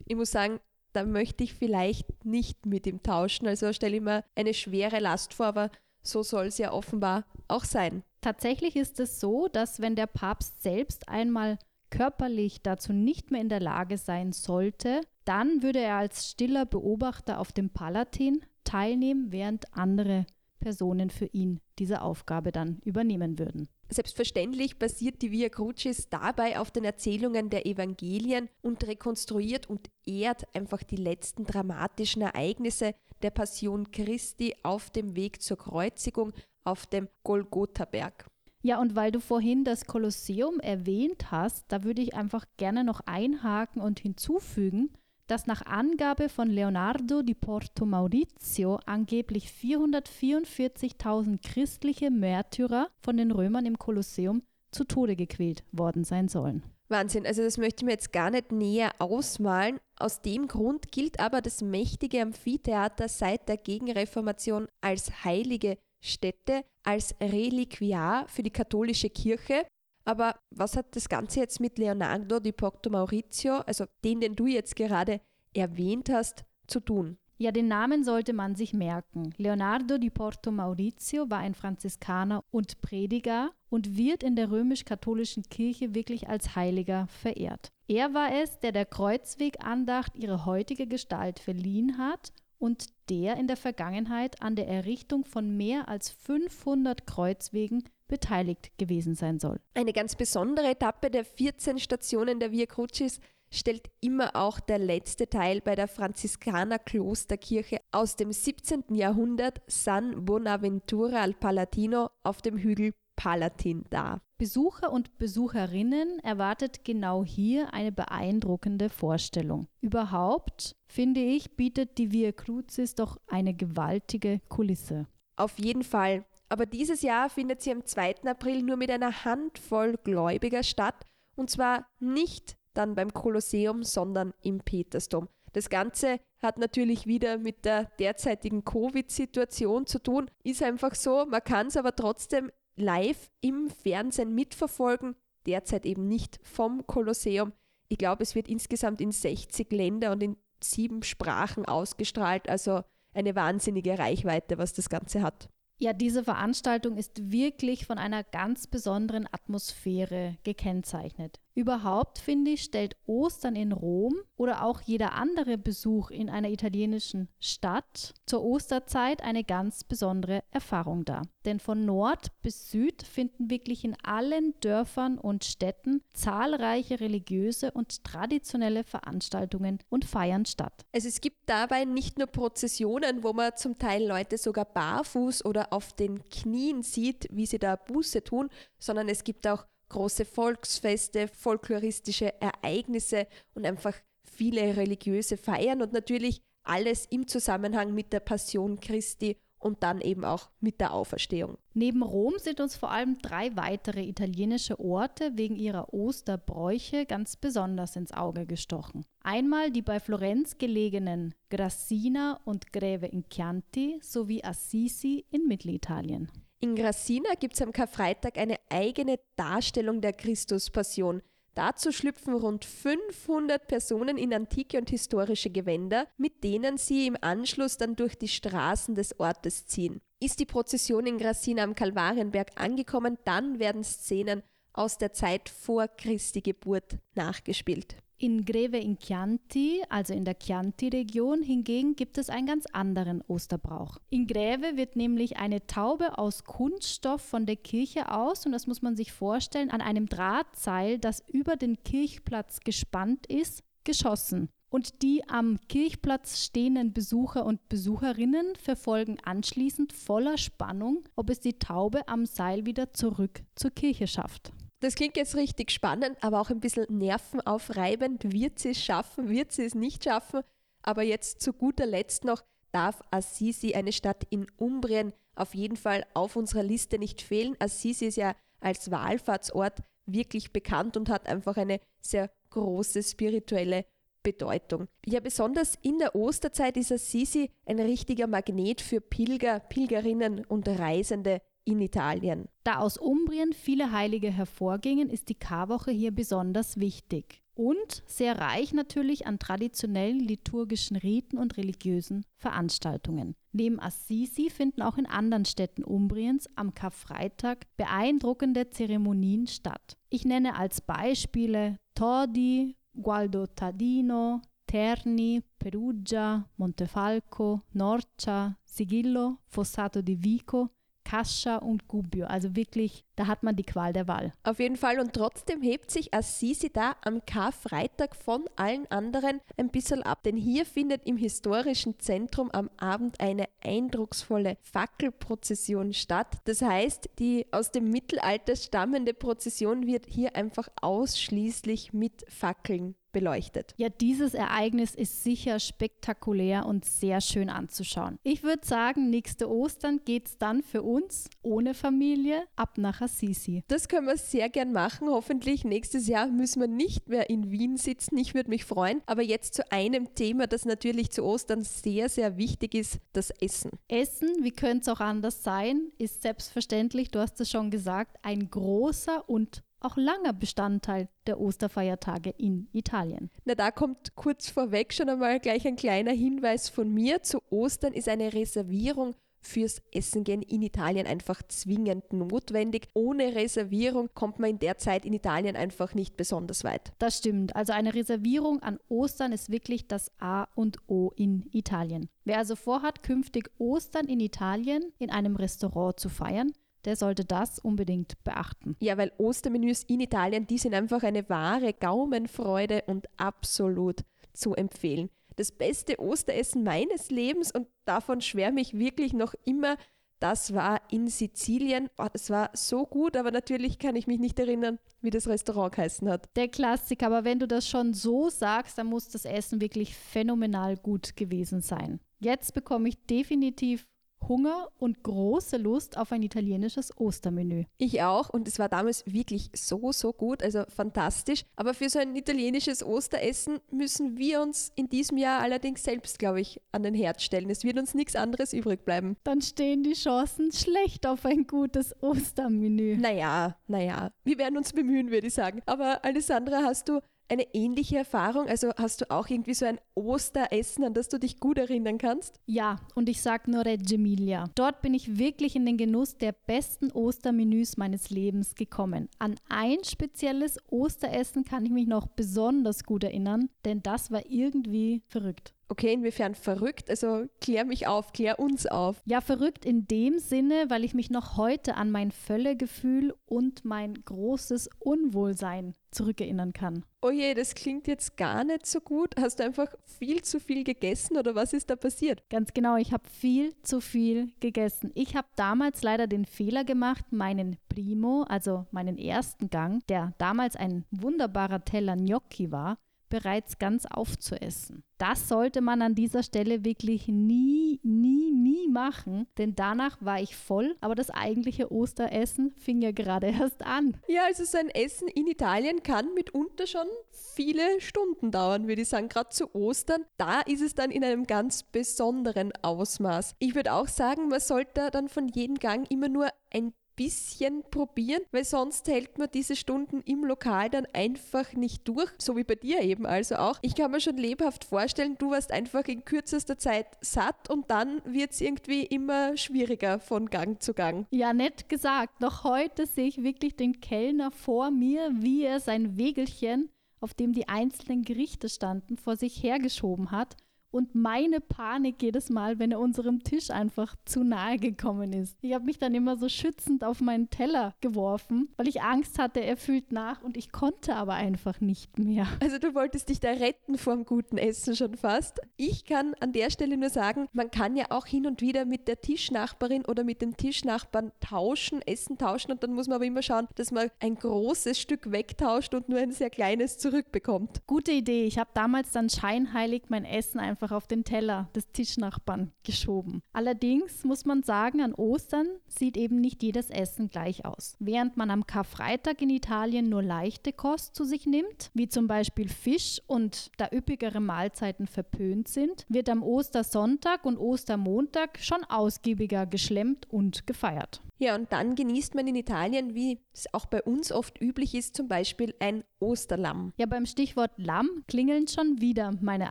Ich 0.06 0.16
muss 0.16 0.32
sagen, 0.32 0.58
da 0.92 1.04
möchte 1.04 1.44
ich 1.44 1.54
vielleicht 1.54 2.24
nicht 2.24 2.66
mit 2.66 2.86
ihm 2.86 3.02
tauschen. 3.02 3.46
Also 3.46 3.72
stelle 3.72 3.96
ich 3.96 4.02
mir 4.02 4.24
eine 4.34 4.54
schwere 4.54 4.98
Last 4.98 5.32
vor, 5.34 5.46
aber 5.46 5.70
so 6.02 6.24
soll 6.24 6.46
es 6.46 6.58
ja 6.58 6.72
offenbar 6.72 7.24
auch 7.46 7.64
sein. 7.64 8.02
Tatsächlich 8.20 8.74
ist 8.76 8.98
es 8.98 9.20
so, 9.20 9.48
dass 9.48 9.80
wenn 9.80 9.94
der 9.94 10.08
Papst 10.08 10.62
selbst 10.62 11.08
einmal 11.08 11.58
körperlich 11.90 12.62
dazu 12.62 12.92
nicht 12.92 13.30
mehr 13.30 13.40
in 13.40 13.48
der 13.48 13.60
Lage 13.60 13.98
sein 13.98 14.32
sollte, 14.32 15.00
dann 15.24 15.62
würde 15.62 15.80
er 15.80 15.96
als 15.96 16.30
stiller 16.30 16.66
Beobachter 16.66 17.38
auf 17.38 17.52
dem 17.52 17.70
Palatin 17.70 18.40
teilnehmen, 18.64 19.32
während 19.32 19.74
andere 19.76 20.26
Personen 20.60 21.10
für 21.10 21.26
ihn 21.26 21.60
diese 21.78 22.02
Aufgabe 22.02 22.52
dann 22.52 22.78
übernehmen 22.84 23.38
würden. 23.38 23.68
Selbstverständlich 23.88 24.78
basiert 24.78 25.20
die 25.22 25.32
Via 25.32 25.48
Crucis 25.48 26.08
dabei 26.08 26.60
auf 26.60 26.70
den 26.70 26.84
Erzählungen 26.84 27.50
der 27.50 27.66
Evangelien 27.66 28.48
und 28.62 28.86
rekonstruiert 28.86 29.68
und 29.68 29.90
ehrt 30.06 30.44
einfach 30.54 30.82
die 30.82 30.96
letzten 30.96 31.44
dramatischen 31.44 32.22
Ereignisse 32.22 32.94
der 33.22 33.30
Passion 33.30 33.90
Christi 33.90 34.54
auf 34.62 34.90
dem 34.90 35.16
Weg 35.16 35.42
zur 35.42 35.58
Kreuzigung 35.58 36.32
auf 36.62 36.86
dem 36.86 37.08
Golgotha-Berg. 37.24 38.29
Ja, 38.62 38.78
und 38.78 38.94
weil 38.94 39.10
du 39.10 39.20
vorhin 39.20 39.64
das 39.64 39.86
Kolosseum 39.86 40.60
erwähnt 40.60 41.30
hast, 41.30 41.64
da 41.68 41.82
würde 41.82 42.02
ich 42.02 42.14
einfach 42.14 42.44
gerne 42.58 42.84
noch 42.84 43.00
einhaken 43.06 43.80
und 43.80 44.00
hinzufügen, 44.00 44.90
dass 45.26 45.46
nach 45.46 45.64
Angabe 45.64 46.28
von 46.28 46.48
Leonardo 46.48 47.22
di 47.22 47.34
Porto 47.34 47.86
Maurizio 47.86 48.80
angeblich 48.84 49.48
444.000 49.48 51.38
christliche 51.42 52.10
Märtyrer 52.10 52.88
von 53.00 53.16
den 53.16 53.30
Römern 53.30 53.64
im 53.64 53.78
Kolosseum 53.78 54.42
zu 54.72 54.84
Tode 54.84 55.16
gequält 55.16 55.62
worden 55.72 56.04
sein 56.04 56.28
sollen. 56.28 56.62
Wahnsinn, 56.88 57.24
also 57.24 57.42
das 57.42 57.56
möchte 57.56 57.82
ich 57.82 57.86
mir 57.86 57.92
jetzt 57.92 58.12
gar 58.12 58.30
nicht 58.30 58.50
näher 58.50 58.90
ausmalen. 58.98 59.78
Aus 59.96 60.20
dem 60.20 60.48
Grund 60.48 60.90
gilt 60.90 61.20
aber 61.20 61.40
das 61.40 61.62
mächtige 61.62 62.20
Amphitheater 62.20 63.08
seit 63.08 63.48
der 63.48 63.56
Gegenreformation 63.56 64.66
als 64.80 65.24
heilige 65.24 65.78
Stätte, 66.00 66.64
als 66.82 67.14
Reliquiar 67.20 68.26
für 68.28 68.42
die 68.42 68.50
katholische 68.50 69.10
Kirche. 69.10 69.66
Aber 70.04 70.36
was 70.50 70.76
hat 70.76 70.96
das 70.96 71.08
Ganze 71.08 71.40
jetzt 71.40 71.60
mit 71.60 71.78
Leonardo 71.78 72.40
di 72.40 72.52
Porto 72.52 72.90
Maurizio, 72.90 73.58
also 73.58 73.84
den, 74.02 74.20
den 74.20 74.34
du 74.34 74.46
jetzt 74.46 74.74
gerade 74.76 75.20
erwähnt 75.54 76.10
hast, 76.10 76.44
zu 76.66 76.80
tun? 76.80 77.18
Ja, 77.36 77.52
den 77.52 77.68
Namen 77.68 78.04
sollte 78.04 78.34
man 78.34 78.54
sich 78.54 78.74
merken. 78.74 79.32
Leonardo 79.38 79.96
di 79.96 80.10
Porto 80.10 80.50
Maurizio 80.50 81.30
war 81.30 81.38
ein 81.38 81.54
Franziskaner 81.54 82.44
und 82.50 82.82
Prediger 82.82 83.50
und 83.70 83.96
wird 83.96 84.22
in 84.22 84.36
der 84.36 84.50
römisch-katholischen 84.50 85.44
Kirche 85.44 85.94
wirklich 85.94 86.28
als 86.28 86.54
Heiliger 86.54 87.06
verehrt. 87.06 87.70
Er 87.88 88.12
war 88.12 88.34
es, 88.42 88.58
der 88.58 88.72
der 88.72 88.84
Kreuzwegandacht 88.84 90.16
ihre 90.16 90.44
heutige 90.44 90.86
Gestalt 90.86 91.38
verliehen 91.38 91.96
hat 91.96 92.32
und 92.60 92.86
der 93.08 93.36
in 93.36 93.48
der 93.48 93.56
Vergangenheit 93.56 94.40
an 94.40 94.54
der 94.54 94.68
Errichtung 94.68 95.24
von 95.24 95.56
mehr 95.56 95.88
als 95.88 96.10
500 96.10 97.06
Kreuzwegen 97.06 97.82
beteiligt 98.06 98.70
gewesen 98.78 99.14
sein 99.14 99.40
soll. 99.40 99.60
Eine 99.74 99.92
ganz 99.92 100.14
besondere 100.14 100.68
Etappe 100.68 101.10
der 101.10 101.24
14 101.24 101.78
Stationen 101.78 102.38
der 102.38 102.52
Via 102.52 102.66
Crucis 102.66 103.20
stellt 103.50 103.90
immer 104.00 104.36
auch 104.36 104.60
der 104.60 104.78
letzte 104.78 105.28
Teil 105.28 105.60
bei 105.60 105.74
der 105.74 105.88
Franziskanerklosterkirche 105.88 107.80
aus 107.90 108.14
dem 108.16 108.30
17. 108.30 108.94
Jahrhundert 108.94 109.60
San 109.66 110.24
Bonaventura 110.24 111.22
al 111.22 111.34
Palatino 111.34 112.10
auf 112.22 112.42
dem 112.42 112.58
Hügel 112.58 112.92
Palatin 113.20 113.84
dar. 113.90 114.22
Besucher 114.38 114.90
und 114.90 115.18
Besucherinnen 115.18 116.20
erwartet 116.20 116.86
genau 116.86 117.22
hier 117.22 117.74
eine 117.74 117.92
beeindruckende 117.92 118.88
Vorstellung. 118.88 119.66
Überhaupt, 119.82 120.74
finde 120.86 121.20
ich, 121.20 121.54
bietet 121.54 121.98
die 121.98 122.12
Via 122.12 122.32
Crucis 122.32 122.94
doch 122.94 123.18
eine 123.26 123.52
gewaltige 123.52 124.40
Kulisse. 124.48 125.06
Auf 125.36 125.58
jeden 125.58 125.84
Fall. 125.84 126.24
Aber 126.48 126.64
dieses 126.64 127.02
Jahr 127.02 127.28
findet 127.28 127.60
sie 127.60 127.72
am 127.72 127.84
2. 127.84 128.22
April 128.24 128.62
nur 128.62 128.78
mit 128.78 128.90
einer 128.90 129.26
Handvoll 129.26 129.98
Gläubiger 130.02 130.62
statt. 130.62 131.04
Und 131.36 131.50
zwar 131.50 131.86
nicht 131.98 132.56
dann 132.72 132.94
beim 132.94 133.12
Kolosseum, 133.12 133.82
sondern 133.82 134.32
im 134.40 134.60
Petersdom. 134.60 135.28
Das 135.52 135.68
Ganze 135.68 136.20
hat 136.40 136.56
natürlich 136.56 137.06
wieder 137.06 137.36
mit 137.36 137.66
der 137.66 137.84
derzeitigen 137.98 138.64
Covid-Situation 138.64 139.84
zu 139.84 139.98
tun. 139.98 140.30
Ist 140.42 140.62
einfach 140.62 140.94
so, 140.94 141.26
man 141.26 141.44
kann 141.44 141.66
es 141.66 141.76
aber 141.76 141.94
trotzdem 141.94 142.50
live 142.80 143.30
im 143.40 143.70
Fernsehen 143.70 144.34
mitverfolgen. 144.34 145.14
Derzeit 145.46 145.86
eben 145.86 146.08
nicht 146.08 146.40
vom 146.42 146.86
Kolosseum. 146.86 147.52
Ich 147.88 147.98
glaube, 147.98 148.22
es 148.22 148.34
wird 148.34 148.48
insgesamt 148.48 149.00
in 149.00 149.12
60 149.12 149.72
Länder 149.72 150.12
und 150.12 150.22
in 150.22 150.36
sieben 150.62 151.02
Sprachen 151.02 151.64
ausgestrahlt. 151.64 152.48
Also 152.48 152.82
eine 153.14 153.34
wahnsinnige 153.34 153.98
Reichweite, 153.98 154.58
was 154.58 154.72
das 154.72 154.88
Ganze 154.88 155.22
hat. 155.22 155.48
Ja, 155.78 155.94
diese 155.94 156.22
Veranstaltung 156.22 156.98
ist 156.98 157.32
wirklich 157.32 157.86
von 157.86 157.96
einer 157.96 158.22
ganz 158.22 158.66
besonderen 158.66 159.26
Atmosphäre 159.32 160.36
gekennzeichnet. 160.44 161.40
Überhaupt, 161.54 162.18
finde 162.18 162.52
ich, 162.52 162.62
stellt 162.62 162.96
Ostern 163.06 163.56
in 163.56 163.72
Rom 163.72 164.14
oder 164.36 164.64
auch 164.64 164.80
jeder 164.80 165.14
andere 165.14 165.58
Besuch 165.58 166.10
in 166.10 166.30
einer 166.30 166.50
italienischen 166.50 167.28
Stadt 167.40 168.14
zur 168.24 168.42
Osterzeit 168.42 169.22
eine 169.22 169.44
ganz 169.44 169.84
besondere 169.84 170.42
Erfahrung 170.50 171.04
dar. 171.04 171.22
Denn 171.44 171.58
von 171.58 171.84
Nord 171.84 172.28
bis 172.42 172.70
Süd 172.70 173.02
finden 173.02 173.50
wirklich 173.50 173.84
in 173.84 173.96
allen 174.02 174.54
Dörfern 174.60 175.18
und 175.18 175.44
Städten 175.44 176.02
zahlreiche 176.12 177.00
religiöse 177.00 177.72
und 177.72 178.04
traditionelle 178.04 178.84
Veranstaltungen 178.84 179.78
und 179.88 180.04
Feiern 180.04 180.46
statt. 180.46 180.84
Also 180.92 181.08
es 181.08 181.20
gibt 181.20 181.48
dabei 181.48 181.84
nicht 181.84 182.18
nur 182.18 182.26
Prozessionen, 182.28 183.24
wo 183.24 183.32
man 183.32 183.56
zum 183.56 183.78
Teil 183.78 184.06
Leute 184.06 184.38
sogar 184.38 184.66
barfuß 184.66 185.44
oder 185.44 185.72
auf 185.72 185.92
den 185.94 186.22
Knien 186.28 186.82
sieht, 186.82 187.26
wie 187.30 187.46
sie 187.46 187.58
da 187.58 187.76
Buße 187.76 188.22
tun, 188.22 188.50
sondern 188.78 189.08
es 189.08 189.24
gibt 189.24 189.46
auch 189.46 189.66
große 189.90 190.24
Volksfeste, 190.24 191.28
folkloristische 191.28 192.40
Ereignisse 192.40 193.26
und 193.54 193.66
einfach 193.66 193.94
viele 194.24 194.76
religiöse 194.76 195.36
Feiern 195.36 195.82
und 195.82 195.92
natürlich 195.92 196.40
alles 196.62 197.06
im 197.06 197.26
Zusammenhang 197.28 197.94
mit 197.94 198.12
der 198.12 198.20
Passion 198.20 198.80
Christi 198.80 199.36
und 199.60 199.82
dann 199.82 200.00
eben 200.00 200.24
auch 200.24 200.48
mit 200.60 200.80
der 200.80 200.94
Auferstehung. 200.94 201.58
Neben 201.74 202.02
Rom 202.02 202.34
sind 202.38 202.60
uns 202.60 202.76
vor 202.76 202.90
allem 202.90 203.18
drei 203.18 203.54
weitere 203.56 204.02
italienische 204.02 204.80
Orte 204.80 205.32
wegen 205.36 205.56
ihrer 205.56 205.92
Osterbräuche 205.92 207.04
ganz 207.06 207.36
besonders 207.36 207.94
ins 207.94 208.12
Auge 208.12 208.46
gestochen. 208.46 209.04
Einmal 209.22 209.70
die 209.70 209.82
bei 209.82 210.00
Florenz 210.00 210.56
gelegenen 210.56 211.34
Grassina 211.50 212.40
und 212.44 212.72
Greve 212.72 213.06
in 213.06 213.28
Chianti 213.28 213.98
sowie 214.02 214.42
Assisi 214.42 215.26
in 215.30 215.46
Mittelitalien. 215.46 216.30
In 216.62 216.76
Grassina 216.76 217.30
gibt 217.40 217.54
es 217.54 217.62
am 217.62 217.72
Karfreitag 217.72 218.36
eine 218.36 218.58
eigene 218.68 219.18
Darstellung 219.36 220.02
der 220.02 220.12
Christuspassion. 220.12 221.22
Dazu 221.54 221.90
schlüpfen 221.90 222.34
rund 222.34 222.66
500 222.66 223.66
Personen 223.66 224.18
in 224.18 224.34
antike 224.34 224.76
und 224.76 224.90
historische 224.90 225.48
Gewänder, 225.48 226.06
mit 226.18 226.44
denen 226.44 226.76
sie 226.76 227.06
im 227.06 227.16
Anschluss 227.18 227.78
dann 227.78 227.96
durch 227.96 228.18
die 228.18 228.28
Straßen 228.28 228.94
des 228.94 229.18
Ortes 229.18 229.64
ziehen. 229.64 230.02
Ist 230.20 230.38
die 230.38 230.44
Prozession 230.44 231.06
in 231.06 231.16
Grassina 231.16 231.62
am 231.62 231.74
Kalvarienberg 231.74 232.50
angekommen, 232.60 233.16
dann 233.24 233.58
werden 233.58 233.82
Szenen 233.82 234.42
aus 234.74 234.98
der 234.98 235.14
Zeit 235.14 235.48
vor 235.48 235.88
Christi 235.88 236.42
Geburt 236.42 236.98
nachgespielt. 237.14 237.96
In 238.22 238.44
Greve 238.44 238.76
in 238.76 238.98
Chianti, 238.98 239.80
also 239.88 240.12
in 240.12 240.26
der 240.26 240.38
Chianti-Region, 240.38 241.42
hingegen 241.42 241.96
gibt 241.96 242.18
es 242.18 242.28
einen 242.28 242.46
ganz 242.46 242.66
anderen 242.66 243.22
Osterbrauch. 243.22 243.96
In 244.10 244.26
Greve 244.26 244.76
wird 244.76 244.94
nämlich 244.94 245.38
eine 245.38 245.66
Taube 245.66 246.18
aus 246.18 246.44
Kunststoff 246.44 247.22
von 247.22 247.46
der 247.46 247.56
Kirche 247.56 248.12
aus, 248.12 248.44
und 248.44 248.52
das 248.52 248.66
muss 248.66 248.82
man 248.82 248.94
sich 248.94 249.10
vorstellen, 249.10 249.70
an 249.70 249.80
einem 249.80 250.04
Drahtseil, 250.04 250.98
das 250.98 251.24
über 251.28 251.56
den 251.56 251.82
Kirchplatz 251.82 252.60
gespannt 252.60 253.24
ist, 253.24 253.62
geschossen. 253.84 254.50
Und 254.68 255.00
die 255.00 255.26
am 255.26 255.58
Kirchplatz 255.70 256.44
stehenden 256.44 256.92
Besucher 256.92 257.46
und 257.46 257.70
Besucherinnen 257.70 258.54
verfolgen 258.56 259.16
anschließend 259.24 259.94
voller 259.94 260.36
Spannung, 260.36 261.08
ob 261.16 261.30
es 261.30 261.40
die 261.40 261.58
Taube 261.58 262.06
am 262.06 262.26
Seil 262.26 262.66
wieder 262.66 262.92
zurück 262.92 263.42
zur 263.54 263.70
Kirche 263.70 264.06
schafft. 264.06 264.52
Das 264.80 264.94
klingt 264.94 265.16
jetzt 265.18 265.36
richtig 265.36 265.70
spannend, 265.70 266.16
aber 266.22 266.40
auch 266.40 266.48
ein 266.48 266.60
bisschen 266.60 266.86
nervenaufreibend. 266.88 268.32
Wird 268.32 268.58
sie 268.58 268.70
es 268.70 268.82
schaffen, 268.82 269.28
wird 269.28 269.52
sie 269.52 269.64
es 269.64 269.74
nicht 269.74 270.04
schaffen? 270.04 270.40
Aber 270.82 271.02
jetzt 271.02 271.42
zu 271.42 271.52
guter 271.52 271.84
Letzt 271.84 272.24
noch, 272.24 272.42
darf 272.72 273.02
Assisi, 273.10 273.74
eine 273.74 273.92
Stadt 273.92 274.24
in 274.30 274.46
Umbrien, 274.56 275.12
auf 275.34 275.54
jeden 275.54 275.76
Fall 275.76 276.06
auf 276.14 276.34
unserer 276.36 276.62
Liste 276.62 276.98
nicht 276.98 277.20
fehlen. 277.20 277.56
Assisi 277.58 278.06
ist 278.06 278.16
ja 278.16 278.34
als 278.60 278.90
Wallfahrtsort 278.90 279.80
wirklich 280.06 280.52
bekannt 280.52 280.96
und 280.96 281.10
hat 281.10 281.26
einfach 281.26 281.58
eine 281.58 281.80
sehr 282.00 282.30
große 282.48 283.02
spirituelle 283.02 283.84
Bedeutung. 284.22 284.88
Ja, 285.06 285.20
besonders 285.20 285.78
in 285.82 285.98
der 285.98 286.14
Osterzeit 286.14 286.76
ist 286.76 286.92
Assisi 286.92 287.50
ein 287.66 287.80
richtiger 287.80 288.26
Magnet 288.26 288.80
für 288.80 289.00
Pilger, 289.00 289.60
Pilgerinnen 289.60 290.44
und 290.44 290.68
Reisende 290.68 291.40
in 291.70 291.80
Italien. 291.80 292.48
Da 292.64 292.78
aus 292.78 292.96
Umbrien 292.96 293.52
viele 293.52 293.92
Heilige 293.92 294.30
hervorgingen, 294.30 295.10
ist 295.10 295.28
die 295.28 295.34
Karwoche 295.34 295.90
hier 295.90 296.10
besonders 296.10 296.78
wichtig. 296.78 297.42
Und 297.54 298.02
sehr 298.06 298.38
reich 298.38 298.72
natürlich 298.72 299.26
an 299.26 299.38
traditionellen 299.38 300.20
liturgischen 300.20 300.96
Riten 300.96 301.36
und 301.36 301.56
religiösen 301.58 302.24
Veranstaltungen. 302.38 303.34
Neben 303.52 303.80
Assisi 303.80 304.48
finden 304.48 304.80
auch 304.80 304.96
in 304.96 305.06
anderen 305.06 305.44
Städten 305.44 305.84
Umbriens 305.84 306.48
am 306.54 306.72
Karfreitag 306.72 307.66
beeindruckende 307.76 308.70
Zeremonien 308.70 309.46
statt. 309.46 309.98
Ich 310.08 310.24
nenne 310.24 310.56
als 310.56 310.80
Beispiele 310.80 311.76
Todi, 311.94 312.76
Gualdo 312.94 313.46
Tadino, 313.46 314.40
Terni, 314.66 315.42
Perugia, 315.58 316.48
Montefalco, 316.56 317.62
Norcia, 317.72 318.56
Sigillo, 318.64 319.38
Fossato 319.48 320.00
di 320.00 320.22
Vico, 320.22 320.70
Kascha 321.10 321.56
und 321.56 321.88
Gubbio. 321.88 322.26
Also 322.26 322.54
wirklich, 322.54 323.04
da 323.16 323.26
hat 323.26 323.42
man 323.42 323.56
die 323.56 323.64
Qual 323.64 323.92
der 323.92 324.06
Wahl. 324.06 324.32
Auf 324.44 324.60
jeden 324.60 324.76
Fall. 324.76 325.00
Und 325.00 325.12
trotzdem 325.12 325.60
hebt 325.60 325.90
sich 325.90 326.14
Assisi 326.14 326.70
da 326.72 326.94
am 327.04 327.24
Karfreitag 327.26 328.14
von 328.14 328.44
allen 328.54 328.86
anderen 328.92 329.40
ein 329.56 329.70
bisschen 329.70 330.04
ab. 330.04 330.22
Denn 330.22 330.36
hier 330.36 330.64
findet 330.64 331.04
im 331.08 331.16
historischen 331.16 331.98
Zentrum 331.98 332.48
am 332.52 332.70
Abend 332.76 333.18
eine 333.18 333.48
eindrucksvolle 333.60 334.56
Fackelprozession 334.62 335.94
statt. 335.94 336.36
Das 336.44 336.62
heißt, 336.62 337.10
die 337.18 337.44
aus 337.50 337.72
dem 337.72 337.90
Mittelalter 337.90 338.54
stammende 338.54 339.12
Prozession 339.12 339.88
wird 339.88 340.06
hier 340.06 340.36
einfach 340.36 340.68
ausschließlich 340.80 341.92
mit 341.92 342.24
Fackeln 342.28 342.94
beleuchtet. 343.12 343.74
Ja, 343.76 343.88
dieses 343.88 344.34
Ereignis 344.34 344.94
ist 344.94 345.22
sicher 345.22 345.58
spektakulär 345.58 346.66
und 346.66 346.84
sehr 346.84 347.20
schön 347.20 347.50
anzuschauen. 347.50 348.18
Ich 348.22 348.42
würde 348.42 348.66
sagen, 348.66 349.10
nächste 349.10 349.50
Ostern 349.50 350.00
geht 350.04 350.26
es 350.28 350.38
dann 350.38 350.62
für 350.62 350.82
uns 350.82 351.28
ohne 351.42 351.74
Familie 351.74 352.44
ab 352.56 352.78
nach 352.78 353.00
Assisi. 353.00 353.62
Das 353.68 353.88
können 353.88 354.06
wir 354.06 354.16
sehr 354.16 354.48
gern 354.48 354.72
machen. 354.72 355.08
Hoffentlich 355.08 355.64
nächstes 355.64 356.06
Jahr 356.06 356.26
müssen 356.26 356.60
wir 356.60 356.68
nicht 356.68 357.08
mehr 357.08 357.30
in 357.30 357.50
Wien 357.50 357.76
sitzen. 357.76 358.16
Ich 358.18 358.34
würde 358.34 358.50
mich 358.50 358.64
freuen. 358.64 359.02
Aber 359.06 359.22
jetzt 359.22 359.54
zu 359.54 359.70
einem 359.72 360.14
Thema, 360.14 360.46
das 360.46 360.64
natürlich 360.64 361.10
zu 361.10 361.24
Ostern 361.24 361.62
sehr, 361.62 362.08
sehr 362.08 362.36
wichtig 362.36 362.74
ist, 362.74 362.98
das 363.12 363.30
Essen. 363.30 363.70
Essen, 363.88 364.28
wie 364.42 364.50
könnte 364.50 364.82
es 364.82 364.88
auch 364.88 365.00
anders 365.00 365.42
sein, 365.42 365.92
ist 365.98 366.22
selbstverständlich, 366.22 367.10
du 367.10 367.18
hast 367.18 367.40
es 367.40 367.50
schon 367.50 367.70
gesagt, 367.70 368.16
ein 368.22 368.50
großer 368.50 369.28
und 369.28 369.62
auch 369.80 369.96
langer 369.96 370.32
Bestandteil 370.32 371.08
der 371.26 371.40
Osterfeiertage 371.40 372.30
in 372.30 372.68
Italien. 372.72 373.30
Na, 373.44 373.54
da 373.54 373.70
kommt 373.70 374.14
kurz 374.14 374.48
vorweg 374.48 374.92
schon 374.92 375.08
einmal 375.08 375.40
gleich 375.40 375.66
ein 375.66 375.76
kleiner 375.76 376.12
Hinweis 376.12 376.68
von 376.68 376.92
mir. 376.92 377.22
Zu 377.22 377.40
Ostern 377.50 377.92
ist 377.92 378.08
eine 378.08 378.32
Reservierung 378.32 379.14
fürs 379.42 379.82
Essen 379.92 380.24
gehen 380.24 380.42
in 380.42 380.62
Italien 380.62 381.06
einfach 381.06 381.42
zwingend 381.48 382.12
notwendig. 382.12 382.88
Ohne 382.94 383.34
Reservierung 383.34 384.10
kommt 384.14 384.38
man 384.38 384.50
in 384.50 384.58
der 384.58 384.78
Zeit 384.78 385.04
in 385.04 385.12
Italien 385.12 385.56
einfach 385.56 385.94
nicht 385.94 386.16
besonders 386.16 386.64
weit. 386.64 386.92
Das 386.98 387.18
stimmt. 387.18 387.56
Also 387.56 387.72
eine 387.72 387.94
Reservierung 387.94 388.62
an 388.62 388.78
Ostern 388.88 389.32
ist 389.32 389.50
wirklich 389.50 389.88
das 389.88 390.10
A 390.18 390.46
und 390.54 390.78
O 390.88 391.12
in 391.16 391.48
Italien. 391.52 392.08
Wer 392.24 392.38
also 392.38 392.54
vorhat, 392.54 393.02
künftig 393.02 393.50
Ostern 393.58 394.06
in 394.06 394.20
Italien 394.20 394.92
in 394.98 395.10
einem 395.10 395.36
Restaurant 395.36 395.98
zu 395.98 396.08
feiern, 396.08 396.52
der 396.84 396.96
sollte 396.96 397.24
das 397.24 397.58
unbedingt 397.58 398.22
beachten. 398.24 398.76
Ja, 398.80 398.96
weil 398.96 399.12
Ostermenüs 399.18 399.82
in 399.84 400.00
Italien, 400.00 400.46
die 400.46 400.58
sind 400.58 400.74
einfach 400.74 401.02
eine 401.02 401.28
wahre 401.28 401.72
Gaumenfreude 401.72 402.84
und 402.86 403.06
absolut 403.16 404.00
zu 404.32 404.54
empfehlen. 404.54 405.10
Das 405.36 405.52
beste 405.52 405.98
Osteressen 405.98 406.64
meines 406.64 407.10
Lebens 407.10 407.50
und 407.52 407.66
davon 407.84 408.20
schwärme 408.20 408.60
ich 408.60 408.78
wirklich 408.78 409.12
noch 409.12 409.34
immer. 409.44 409.76
Das 410.18 410.52
war 410.52 410.82
in 410.90 411.08
Sizilien. 411.08 411.88
Das 412.12 412.28
war 412.28 412.50
so 412.52 412.84
gut, 412.84 413.16
aber 413.16 413.30
natürlich 413.30 413.78
kann 413.78 413.96
ich 413.96 414.06
mich 414.06 414.18
nicht 414.18 414.38
erinnern, 414.38 414.78
wie 415.00 415.08
das 415.08 415.28
Restaurant 415.28 415.74
geheißen 415.74 416.10
hat. 416.10 416.28
Der 416.36 416.48
Klassiker, 416.48 417.06
aber 417.06 417.24
wenn 417.24 417.38
du 417.38 417.48
das 417.48 417.66
schon 417.66 417.94
so 417.94 418.28
sagst, 418.28 418.76
dann 418.76 418.88
muss 418.88 419.08
das 419.08 419.24
Essen 419.24 419.62
wirklich 419.62 419.94
phänomenal 419.94 420.76
gut 420.76 421.16
gewesen 421.16 421.62
sein. 421.62 422.00
Jetzt 422.18 422.52
bekomme 422.52 422.90
ich 422.90 423.06
definitiv 423.06 423.86
Hunger 424.28 424.68
und 424.78 425.02
große 425.02 425.56
Lust 425.56 425.96
auf 425.96 426.12
ein 426.12 426.22
italienisches 426.22 426.96
Ostermenü. 426.98 427.64
Ich 427.78 428.02
auch 428.02 428.28
und 428.30 428.46
es 428.48 428.58
war 428.58 428.68
damals 428.68 429.04
wirklich 429.06 429.50
so, 429.54 429.92
so 429.92 430.12
gut, 430.12 430.42
also 430.42 430.64
fantastisch. 430.68 431.44
Aber 431.56 431.74
für 431.74 431.88
so 431.88 431.98
ein 431.98 432.14
italienisches 432.16 432.82
Osteressen 432.82 433.58
müssen 433.70 434.18
wir 434.18 434.40
uns 434.42 434.72
in 434.76 434.88
diesem 434.88 435.18
Jahr 435.18 435.40
allerdings 435.40 435.82
selbst, 435.84 436.18
glaube 436.18 436.40
ich, 436.40 436.60
an 436.72 436.82
den 436.82 436.94
Herd 436.94 437.20
stellen. 437.22 437.50
Es 437.50 437.64
wird 437.64 437.78
uns 437.78 437.94
nichts 437.94 438.16
anderes 438.16 438.52
übrig 438.52 438.84
bleiben. 438.84 439.16
Dann 439.24 439.40
stehen 439.40 439.82
die 439.82 439.94
Chancen 439.94 440.52
schlecht 440.52 441.06
auf 441.06 441.24
ein 441.24 441.46
gutes 441.46 441.94
Ostermenü. 442.02 442.96
Naja, 442.96 443.56
naja, 443.66 444.12
wir 444.24 444.38
werden 444.38 444.56
uns 444.56 444.72
bemühen, 444.72 445.10
würde 445.10 445.28
ich 445.28 445.34
sagen. 445.34 445.62
Aber 445.66 446.04
Alessandra, 446.04 446.62
hast 446.62 446.88
du 446.88 447.00
eine 447.30 447.46
ähnliche 447.54 447.98
Erfahrung? 447.98 448.48
Also 448.48 448.70
hast 448.76 449.00
du 449.00 449.10
auch 449.10 449.28
irgendwie 449.28 449.54
so 449.54 449.64
ein 449.64 449.78
Osteressen, 449.94 450.84
an 450.84 450.94
das 450.94 451.08
du 451.08 451.18
dich 451.18 451.38
gut 451.38 451.58
erinnern 451.58 451.98
kannst? 451.98 452.40
Ja, 452.46 452.80
und 452.94 453.08
ich 453.08 453.22
sage 453.22 453.50
nur 453.50 453.64
Reggio 453.64 453.96
Emilia. 453.96 454.50
Dort 454.54 454.82
bin 454.82 454.94
ich 454.94 455.18
wirklich 455.18 455.56
in 455.56 455.64
den 455.64 455.76
Genuss 455.76 456.16
der 456.16 456.32
besten 456.32 456.90
Ostermenüs 456.90 457.76
meines 457.76 458.10
Lebens 458.10 458.54
gekommen. 458.54 459.08
An 459.18 459.36
ein 459.48 459.84
spezielles 459.84 460.58
Osteressen 460.68 461.44
kann 461.44 461.64
ich 461.64 461.72
mich 461.72 461.86
noch 461.86 462.06
besonders 462.08 462.84
gut 462.84 463.04
erinnern, 463.04 463.48
denn 463.64 463.82
das 463.82 464.10
war 464.10 464.26
irgendwie 464.26 465.02
verrückt. 465.08 465.54
Okay, 465.70 465.92
inwiefern 465.92 466.34
verrückt? 466.34 466.90
Also 466.90 467.26
klär 467.40 467.64
mich 467.64 467.86
auf, 467.86 468.12
klär 468.12 468.40
uns 468.40 468.66
auf. 468.66 469.00
Ja, 469.04 469.20
verrückt 469.20 469.64
in 469.64 469.86
dem 469.86 470.18
Sinne, 470.18 470.64
weil 470.66 470.82
ich 470.82 470.94
mich 470.94 471.10
noch 471.10 471.36
heute 471.36 471.76
an 471.76 471.92
mein 471.92 472.10
Völlegefühl 472.10 473.14
und 473.24 473.64
mein 473.64 473.94
großes 473.94 474.68
Unwohlsein 474.80 475.76
zurückerinnern 475.92 476.52
kann. 476.52 476.84
Oh 477.02 477.10
je, 477.10 477.34
das 477.34 477.54
klingt 477.54 477.86
jetzt 477.86 478.16
gar 478.16 478.42
nicht 478.42 478.66
so 478.66 478.80
gut. 478.80 479.14
Hast 479.16 479.38
du 479.38 479.44
einfach 479.44 479.72
viel 479.84 480.22
zu 480.22 480.40
viel 480.40 480.64
gegessen 480.64 481.16
oder 481.16 481.36
was 481.36 481.52
ist 481.52 481.70
da 481.70 481.76
passiert? 481.76 482.28
Ganz 482.30 482.52
genau, 482.52 482.76
ich 482.76 482.92
habe 482.92 483.08
viel 483.08 483.54
zu 483.62 483.80
viel 483.80 484.32
gegessen. 484.40 484.90
Ich 484.96 485.14
habe 485.14 485.28
damals 485.36 485.84
leider 485.84 486.08
den 486.08 486.24
Fehler 486.24 486.64
gemacht, 486.64 487.12
meinen 487.12 487.58
Primo, 487.68 488.24
also 488.28 488.66
meinen 488.72 488.98
ersten 488.98 489.50
Gang, 489.50 489.86
der 489.86 490.14
damals 490.18 490.56
ein 490.56 490.84
wunderbarer 490.90 491.64
Teller 491.64 491.94
Gnocchi 491.94 492.50
war, 492.50 492.76
bereits 493.10 493.58
ganz 493.58 493.84
aufzuessen. 493.84 494.82
Das 494.96 495.28
sollte 495.28 495.60
man 495.60 495.82
an 495.82 495.94
dieser 495.94 496.22
Stelle 496.22 496.64
wirklich 496.64 497.08
nie, 497.08 497.80
nie, 497.82 498.32
nie 498.32 498.68
machen, 498.68 499.26
denn 499.38 499.54
danach 499.54 499.96
war 500.00 500.20
ich 500.20 500.36
voll, 500.36 500.76
aber 500.80 500.94
das 500.94 501.10
eigentliche 501.10 501.72
Osteressen 501.72 502.52
fing 502.56 502.80
ja 502.80 502.92
gerade 502.92 503.26
erst 503.40 503.64
an. 503.64 503.96
Ja, 504.08 504.24
also 504.24 504.44
so 504.44 504.58
ein 504.58 504.68
Essen 504.68 505.08
in 505.08 505.26
Italien 505.26 505.82
kann 505.82 506.14
mitunter 506.14 506.66
schon 506.66 506.86
viele 507.10 507.80
Stunden 507.80 508.30
dauern, 508.30 508.68
würde 508.68 508.82
ich 508.82 508.88
sagen. 508.88 509.08
Gerade 509.08 509.30
zu 509.30 509.54
Ostern, 509.54 510.04
da 510.16 510.40
ist 510.40 510.62
es 510.62 510.74
dann 510.74 510.90
in 510.90 511.04
einem 511.04 511.26
ganz 511.26 511.62
besonderen 511.62 512.52
Ausmaß. 512.62 513.34
Ich 513.38 513.54
würde 513.54 513.72
auch 513.72 513.88
sagen, 513.88 514.28
man 514.28 514.40
sollte 514.40 514.90
dann 514.90 515.08
von 515.08 515.28
jedem 515.28 515.56
Gang 515.56 515.90
immer 515.90 516.08
nur 516.08 516.28
ein 516.52 516.72
bisschen 517.00 517.62
probieren, 517.70 518.20
weil 518.30 518.44
sonst 518.44 518.86
hält 518.86 519.16
man 519.16 519.30
diese 519.32 519.56
Stunden 519.56 520.02
im 520.02 520.22
Lokal 520.22 520.68
dann 520.68 520.86
einfach 520.92 521.54
nicht 521.54 521.88
durch, 521.88 522.10
so 522.18 522.36
wie 522.36 522.44
bei 522.44 522.56
dir 522.56 522.82
eben 522.82 523.06
also 523.06 523.36
auch. 523.36 523.58
Ich 523.62 523.74
kann 523.74 523.90
mir 523.90 524.02
schon 524.02 524.18
lebhaft 524.18 524.66
vorstellen, 524.66 525.16
du 525.18 525.30
warst 525.30 525.50
einfach 525.50 525.84
in 525.86 526.04
kürzester 526.04 526.58
Zeit 526.58 526.86
satt 527.00 527.48
und 527.48 527.70
dann 527.70 528.02
wird 528.04 528.32
es 528.32 528.42
irgendwie 528.42 528.82
immer 528.82 529.34
schwieriger 529.38 529.98
von 529.98 530.28
Gang 530.28 530.60
zu 530.60 530.74
Gang. 530.74 531.06
Ja, 531.10 531.32
nett 531.32 531.70
gesagt. 531.70 532.20
Noch 532.20 532.44
heute 532.44 532.86
sehe 532.86 533.08
ich 533.08 533.22
wirklich 533.22 533.56
den 533.56 533.80
Kellner 533.80 534.30
vor 534.30 534.70
mir, 534.70 535.10
wie 535.14 535.44
er 535.44 535.58
sein 535.60 535.96
Wegelchen, 535.96 536.68
auf 537.00 537.14
dem 537.14 537.32
die 537.32 537.48
einzelnen 537.48 538.02
Gerichte 538.02 538.50
standen, 538.50 538.98
vor 538.98 539.16
sich 539.16 539.42
hergeschoben 539.42 540.10
hat 540.10 540.36
und 540.70 540.94
meine 540.94 541.40
Panik 541.40 542.02
jedes 542.02 542.30
Mal, 542.30 542.58
wenn 542.58 542.72
er 542.72 542.80
unserem 542.80 543.22
Tisch 543.22 543.50
einfach 543.50 543.96
zu 544.04 544.22
nahe 544.22 544.58
gekommen 544.58 545.12
ist. 545.12 545.36
Ich 545.40 545.54
habe 545.54 545.64
mich 545.64 545.78
dann 545.78 545.94
immer 545.94 546.16
so 546.16 546.28
schützend 546.28 546.84
auf 546.84 547.00
meinen 547.00 547.30
Teller 547.30 547.74
geworfen, 547.80 548.48
weil 548.56 548.68
ich 548.68 548.82
Angst 548.82 549.18
hatte, 549.18 549.40
er 549.40 549.56
fühlt 549.56 549.92
nach 549.92 550.22
und 550.22 550.36
ich 550.36 550.52
konnte 550.52 550.94
aber 550.94 551.14
einfach 551.14 551.60
nicht 551.60 551.98
mehr. 551.98 552.26
Also 552.40 552.58
du 552.58 552.74
wolltest 552.74 553.08
dich 553.08 553.20
da 553.20 553.30
retten 553.30 553.78
vorm 553.78 554.04
guten 554.04 554.38
Essen 554.38 554.74
schon 554.76 554.96
fast. 554.96 555.40
Ich 555.56 555.84
kann 555.84 556.14
an 556.20 556.32
der 556.32 556.50
Stelle 556.50 556.76
nur 556.76 556.90
sagen, 556.90 557.28
man 557.32 557.50
kann 557.50 557.76
ja 557.76 557.86
auch 557.90 558.06
hin 558.06 558.26
und 558.26 558.40
wieder 558.40 558.64
mit 558.64 558.88
der 558.88 559.00
Tischnachbarin 559.00 559.84
oder 559.84 560.04
mit 560.04 560.22
dem 560.22 560.36
Tischnachbarn 560.36 561.12
tauschen, 561.20 561.82
Essen 561.82 562.18
tauschen 562.18 562.52
und 562.52 562.62
dann 562.62 562.72
muss 562.72 562.88
man 562.88 562.96
aber 562.96 563.04
immer 563.04 563.22
schauen, 563.22 563.48
dass 563.56 563.70
man 563.70 563.90
ein 564.00 564.16
großes 564.16 564.78
Stück 564.78 565.10
wegtauscht 565.10 565.74
und 565.74 565.88
nur 565.88 565.98
ein 565.98 566.12
sehr 566.12 566.30
kleines 566.30 566.78
zurückbekommt. 566.78 567.66
Gute 567.66 567.92
Idee. 567.92 568.24
Ich 568.24 568.38
habe 568.38 568.50
damals 568.54 568.92
dann 568.92 569.08
scheinheilig 569.08 569.84
mein 569.88 570.04
Essen 570.04 570.40
einfach 570.40 570.59
einfach 570.60 570.76
auf 570.76 570.86
den 570.86 571.04
Teller 571.04 571.48
des 571.54 571.70
Tischnachbarn 571.72 572.52
geschoben. 572.64 573.22
Allerdings 573.32 574.04
muss 574.04 574.26
man 574.26 574.42
sagen, 574.42 574.82
an 574.82 574.94
Ostern 574.94 575.46
sieht 575.68 575.96
eben 575.96 576.20
nicht 576.20 576.42
jedes 576.42 576.68
Essen 576.68 577.08
gleich 577.08 577.46
aus. 577.46 577.76
Während 577.78 578.18
man 578.18 578.30
am 578.30 578.46
Karfreitag 578.46 579.22
in 579.22 579.30
Italien 579.30 579.88
nur 579.88 580.02
leichte 580.02 580.52
Kost 580.52 580.94
zu 580.94 581.04
sich 581.04 581.26
nimmt, 581.26 581.70
wie 581.72 581.88
zum 581.88 582.06
Beispiel 582.06 582.48
Fisch 582.48 583.00
und 583.06 583.50
da 583.56 583.68
üppigere 583.72 584.20
Mahlzeiten 584.20 584.86
verpönt 584.86 585.48
sind, 585.48 585.86
wird 585.88 586.10
am 586.10 586.22
Ostersonntag 586.22 587.24
und 587.24 587.38
Ostermontag 587.38 588.38
schon 588.40 588.62
ausgiebiger 588.64 589.46
geschlemmt 589.46 590.06
und 590.10 590.46
gefeiert. 590.46 591.00
Ja, 591.20 591.34
und 591.34 591.52
dann 591.52 591.74
genießt 591.74 592.14
man 592.14 592.26
in 592.26 592.34
Italien, 592.34 592.94
wie 592.94 593.20
es 593.34 593.52
auch 593.52 593.66
bei 593.66 593.82
uns 593.82 594.10
oft 594.10 594.40
üblich 594.40 594.74
ist, 594.74 594.96
zum 594.96 595.06
Beispiel 595.06 595.54
ein 595.60 595.84
Osterlamm. 595.98 596.72
Ja, 596.78 596.86
beim 596.86 597.04
Stichwort 597.04 597.50
Lamm 597.58 598.04
klingeln 598.08 598.48
schon 598.48 598.80
wieder 598.80 599.12
meine 599.20 599.50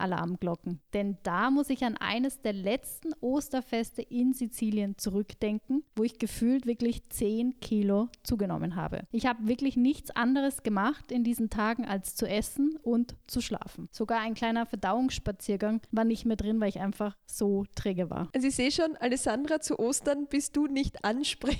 Alarmglocken. 0.00 0.80
Denn 0.94 1.18
da 1.22 1.48
muss 1.50 1.70
ich 1.70 1.84
an 1.84 1.96
eines 1.96 2.42
der 2.42 2.54
letzten 2.54 3.12
Osterfeste 3.20 4.02
in 4.02 4.32
Sizilien 4.32 4.98
zurückdenken, 4.98 5.84
wo 5.94 6.02
ich 6.02 6.18
gefühlt 6.18 6.66
wirklich 6.66 7.08
10 7.08 7.60
Kilo 7.60 8.08
zugenommen 8.24 8.74
habe. 8.74 9.06
Ich 9.12 9.26
habe 9.26 9.46
wirklich 9.46 9.76
nichts 9.76 10.10
anderes 10.10 10.64
gemacht 10.64 11.12
in 11.12 11.22
diesen 11.22 11.50
Tagen 11.50 11.84
als 11.84 12.16
zu 12.16 12.26
essen 12.26 12.80
und 12.82 13.14
zu 13.28 13.40
schlafen. 13.40 13.88
Sogar 13.92 14.18
ein 14.22 14.34
kleiner 14.34 14.66
Verdauungsspaziergang 14.66 15.82
war 15.92 16.04
nicht 16.04 16.26
mehr 16.26 16.36
drin, 16.36 16.60
weil 16.60 16.70
ich 16.70 16.80
einfach 16.80 17.16
so 17.26 17.64
träge 17.76 18.10
war. 18.10 18.28
Also 18.34 18.48
ich 18.48 18.56
sehe 18.56 18.72
schon, 18.72 18.96
Alessandra, 18.96 19.60
zu 19.60 19.78
Ostern 19.78 20.26
bist 20.26 20.56
du 20.56 20.66
nicht 20.66 21.04